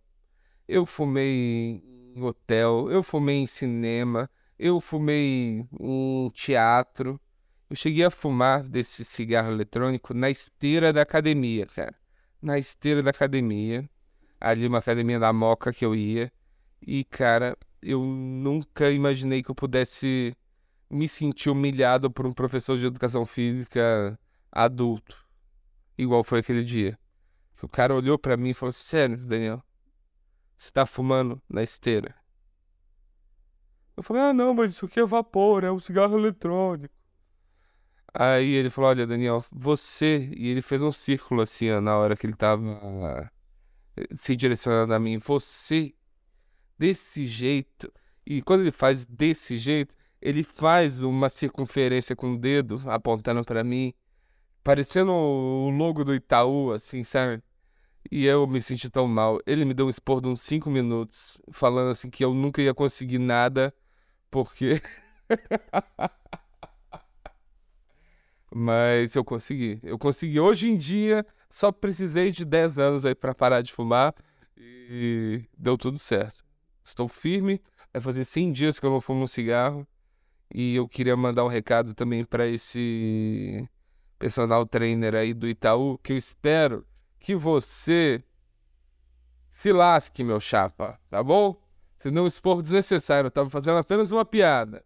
eu 0.67 0.85
fumei 0.85 1.81
em 2.15 2.21
hotel, 2.21 2.91
eu 2.91 3.01
fumei 3.01 3.37
em 3.37 3.47
cinema, 3.47 4.29
eu 4.59 4.79
fumei 4.79 5.65
em 5.79 6.29
teatro. 6.33 7.19
Eu 7.69 7.75
cheguei 7.75 8.03
a 8.03 8.11
fumar 8.11 8.63
desse 8.63 9.05
cigarro 9.05 9.51
eletrônico 9.51 10.13
na 10.13 10.29
esteira 10.29 10.91
da 10.91 11.01
academia, 11.01 11.65
cara. 11.65 11.95
Na 12.41 12.57
esteira 12.57 13.03
da 13.03 13.11
academia. 13.11 13.89
Ali, 14.39 14.67
uma 14.67 14.79
academia 14.79 15.19
da 15.19 15.33
Moca 15.33 15.73
que 15.73 15.85
eu 15.85 15.95
ia. 15.95 16.31
E, 16.81 17.03
cara, 17.03 17.57
eu 17.81 18.03
nunca 18.03 18.91
imaginei 18.91 19.43
que 19.43 19.51
eu 19.51 19.55
pudesse 19.55 20.35
me 20.89 21.07
sentir 21.07 21.49
humilhado 21.49 22.09
por 22.09 22.25
um 22.25 22.31
professor 22.31 22.77
de 22.77 22.85
educação 22.85 23.25
física 23.25 24.17
adulto. 24.51 25.25
Igual 25.97 26.23
foi 26.23 26.39
aquele 26.39 26.63
dia. 26.63 26.97
O 27.61 27.67
cara 27.67 27.93
olhou 27.93 28.17
para 28.17 28.37
mim 28.37 28.49
e 28.49 28.53
falou 28.53 28.69
assim: 28.69 28.83
Sério, 28.83 29.17
Daniel, 29.17 29.63
você 30.57 30.71
tá 30.71 30.87
fumando 30.87 31.39
na 31.47 31.61
esteira? 31.61 32.15
Eu 33.95 34.01
falei: 34.01 34.23
Ah, 34.23 34.33
não, 34.33 34.55
mas 34.55 34.71
isso 34.71 34.85
aqui 34.87 34.99
é 34.99 35.05
vapor, 35.05 35.63
é 35.63 35.71
um 35.71 35.79
cigarro 35.79 36.17
eletrônico. 36.17 36.93
Aí 38.11 38.53
ele 38.53 38.71
falou: 38.71 38.89
Olha, 38.89 39.05
Daniel, 39.05 39.45
você. 39.51 40.29
E 40.35 40.49
ele 40.49 40.61
fez 40.63 40.81
um 40.81 40.91
círculo 40.91 41.43
assim, 41.43 41.69
ó, 41.69 41.79
na 41.79 41.95
hora 41.95 42.17
que 42.17 42.25
ele 42.25 42.35
tava 42.35 43.31
se 44.15 44.35
direcionando 44.35 44.93
a 44.93 44.99
mim. 44.99 45.19
Você, 45.19 45.93
desse 46.77 47.25
jeito. 47.25 47.93
E 48.25 48.41
quando 48.41 48.61
ele 48.61 48.71
faz 48.71 49.05
desse 49.05 49.57
jeito, 49.57 49.95
ele 50.19 50.43
faz 50.43 51.03
uma 51.03 51.29
circunferência 51.29 52.15
com 52.15 52.33
o 52.33 52.37
dedo 52.37 52.81
apontando 52.87 53.43
para 53.45 53.63
mim, 53.63 53.93
parecendo 54.63 55.11
o 55.11 55.69
logo 55.69 56.03
do 56.03 56.15
Itaú, 56.15 56.71
assim, 56.71 57.03
sabe? 57.03 57.41
E 58.11 58.25
eu 58.25 58.47
me 58.47 58.61
senti 58.61 58.89
tão 58.89 59.07
mal. 59.07 59.39
Ele 59.45 59.65
me 59.65 59.73
deu 59.73 59.87
um 59.87 59.89
expor 59.89 60.21
de 60.21 60.27
uns 60.27 60.41
5 60.41 60.69
minutos, 60.69 61.41
falando 61.51 61.89
assim 61.91 62.09
que 62.09 62.23
eu 62.23 62.33
nunca 62.33 62.61
ia 62.61 62.73
conseguir 62.73 63.19
nada, 63.19 63.73
porque. 64.31 64.81
Mas 68.53 69.15
eu 69.15 69.23
consegui. 69.23 69.79
Eu 69.83 69.99
consegui. 69.99 70.39
Hoje 70.39 70.69
em 70.69 70.77
dia, 70.77 71.25
só 71.49 71.71
precisei 71.71 72.31
de 72.31 72.45
10 72.45 72.79
anos 72.79 73.05
aí 73.05 73.13
para 73.13 73.35
parar 73.35 73.61
de 73.61 73.73
fumar 73.73 74.15
e 74.57 75.43
deu 75.57 75.77
tudo 75.77 75.99
certo. 75.99 76.45
Estou 76.83 77.07
firme. 77.07 77.61
Vai 77.93 78.01
fazer 78.01 78.23
100 78.23 78.51
dias 78.53 78.79
que 78.79 78.85
eu 78.85 78.89
não 78.89 79.01
fumo 79.01 79.23
um 79.23 79.27
cigarro. 79.27 79.85
E 80.53 80.75
eu 80.75 80.87
queria 80.87 81.17
mandar 81.17 81.43
um 81.43 81.49
recado 81.49 81.93
também 81.93 82.23
para 82.23 82.47
esse 82.47 83.67
personal 84.17 84.65
trainer 84.65 85.13
aí 85.13 85.33
do 85.33 85.47
Itaú, 85.47 85.97
que 85.97 86.13
eu 86.13 86.17
espero 86.17 86.85
que 87.19 87.35
você 87.35 88.23
se 89.49 89.71
lasque, 89.71 90.23
meu 90.23 90.39
chapa, 90.39 90.99
tá 91.09 91.23
bom? 91.23 91.59
Se 91.97 92.11
não 92.11 92.27
expor 92.27 92.61
desnecessário, 92.61 93.27
eu 93.27 93.31
tava 93.31 93.49
fazendo 93.49 93.77
apenas 93.77 94.11
uma 94.11 94.23
piada. 94.23 94.85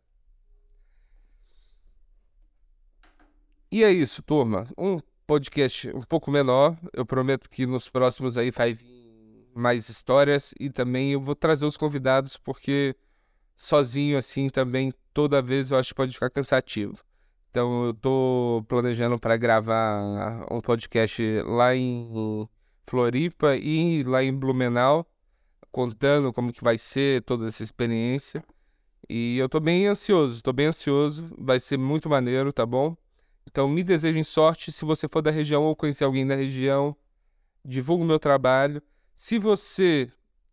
E 3.72 3.84
é 3.84 3.92
isso, 3.92 4.22
turma. 4.22 4.68
Um 4.78 5.00
podcast 5.26 5.90
um 5.96 6.02
pouco 6.02 6.30
menor. 6.30 6.78
Eu 6.94 7.06
prometo 7.06 7.50
que 7.50 7.66
nos 7.66 7.90
próximos 7.90 8.38
aí 8.38 8.52
vai 8.52 8.74
vir 8.74 9.50
mais 9.56 9.90
histórias 9.90 10.54
e 10.60 10.70
também 10.70 11.12
eu 11.14 11.22
vou 11.22 11.36
trazer 11.36 11.66
os 11.66 11.78
convidados 11.78 12.38
porque 12.38 12.96
sozinho 13.56 14.18
assim 14.18 14.50
também 14.50 14.94
toda 15.14 15.42
vez 15.42 15.72
eu 15.72 15.78
acho 15.78 15.90
que 15.90 15.96
pode 15.96 16.14
ficar 16.14 16.30
cansativo. 16.30 17.04
Então 17.52 17.84
eu 17.88 17.94
tô 17.94 18.64
planejando 18.66 19.20
para 19.20 19.36
gravar 19.36 20.48
um 20.50 20.62
podcast 20.62 21.22
lá 21.46 21.76
em 21.76 22.48
Floripa 22.88 23.58
e 23.58 24.04
lá 24.04 24.24
em 24.24 24.34
Blumenau, 24.34 25.06
contando 25.70 26.32
como 26.32 26.54
que 26.54 26.64
vai 26.64 26.78
ser 26.78 27.22
toda 27.24 27.50
essa 27.50 27.62
experiência. 27.62 28.42
E 29.10 29.38
eu 29.38 29.50
tô 29.50 29.60
bem 29.60 29.86
ansioso, 29.86 30.42
tô 30.42 30.54
bem 30.54 30.68
ansioso, 30.68 31.30
vai 31.38 31.60
ser 31.60 31.78
muito 31.78 32.10
maneiro, 32.10 32.54
tá 32.54 32.66
bom? 32.66 32.96
Então 33.46 33.68
me 33.68 33.84
desejem 33.84 34.24
sorte 34.24 34.72
se 34.72 34.86
você 34.86 35.06
for 35.10 35.22
da 35.22 35.30
região 35.30 35.64
ou 35.64 35.76
conhecer 35.76 36.06
alguém 36.06 36.26
da 36.26 36.36
região, 36.36 36.96
divulgue 37.66 38.06
o 38.06 38.08
meu 38.08 38.18
trabalho. 38.18 38.82
Se 39.14 39.38
você 39.38 40.10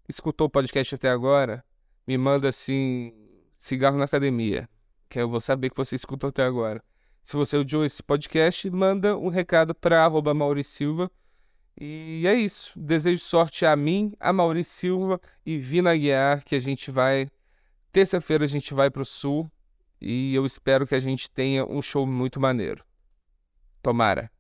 escutou 0.09 0.49
o 0.49 0.51
podcast 0.51 0.97
até 0.97 1.11
agora, 1.11 1.65
me 2.05 2.19
manda 2.19 2.49
assim 2.49 3.13
cigarro 3.57 3.97
na 3.97 4.07
academia, 4.07 4.69
que 5.09 5.18
eu 5.18 5.29
vou 5.29 5.40
saber 5.40 5.71
que 5.71 5.77
você 5.77 5.97
escutou 5.97 6.29
até 6.29 6.44
agora. 6.44 6.83
Se 7.23 7.37
você 7.37 7.57
odiou 7.57 7.85
esse 7.85 8.03
podcast, 8.03 8.71
manda 8.71 9.16
um 9.16 9.29
recado 9.29 9.75
para 9.75 10.05
arroba 10.05 10.33
Silva. 10.62 11.11
E 11.81 12.25
é 12.27 12.35
isso. 12.35 12.73
Desejo 12.79 13.23
sorte 13.23 13.64
a 13.64 13.77
mim, 13.77 14.12
a 14.18 14.33
Maurício 14.33 14.75
Silva 14.75 15.21
e 15.44 15.59
Vina 15.59 15.97
Guiar, 15.97 16.44
que 16.44 16.55
a 16.55 16.61
gente 16.61 16.90
vai. 16.90 17.31
Terça-feira 17.92 18.44
a 18.44 18.49
gente 18.49 18.75
vai 18.75 18.90
para 18.90 19.03
o 19.03 19.05
sul 19.05 19.51
e 20.01 20.35
eu 20.35 20.47
espero 20.47 20.87
que 20.87 20.94
a 20.94 21.01
gente 21.01 21.31
tenha 21.31 21.64
um 21.64 21.83
show 21.83 22.07
muito 22.07 22.40
maneiro. 22.40 22.85
Tomara. 23.83 24.31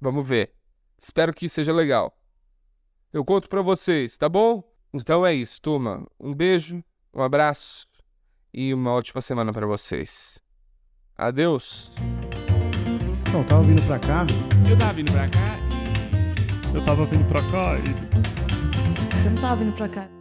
Vamos 0.00 0.26
ver. 0.28 0.52
Espero 0.98 1.32
que 1.32 1.48
seja 1.48 1.72
legal. 1.72 2.16
Eu 3.12 3.24
conto 3.24 3.48
para 3.48 3.62
vocês, 3.62 4.16
tá 4.16 4.28
bom? 4.28 4.62
Então 4.92 5.26
é 5.26 5.34
isso, 5.34 5.60
turma. 5.60 6.06
Um 6.18 6.34
beijo, 6.34 6.82
um 7.12 7.22
abraço 7.22 7.86
e 8.56 8.72
uma 8.72 8.90
ótima 8.90 9.20
semana 9.20 9.52
para 9.52 9.66
vocês. 9.66 10.40
Adeus. 11.18 11.92
Então, 13.28 13.44
tava 13.44 13.62
vindo 13.62 13.82
pra 13.82 13.98
cá. 13.98 14.26
Eu 14.68 14.78
tava 14.78 14.94
vindo 14.94 15.12
pra 15.12 15.28
cá. 15.28 15.58
Eu 16.74 16.84
tava 16.84 17.04
vindo 17.04 17.28
pra 17.28 17.42
cá 17.50 17.76
e 17.76 19.24
Eu 19.26 19.30
não 19.30 19.42
tava 19.42 19.56
vindo 19.56 19.76
pra 19.76 19.88
cá. 19.88 20.15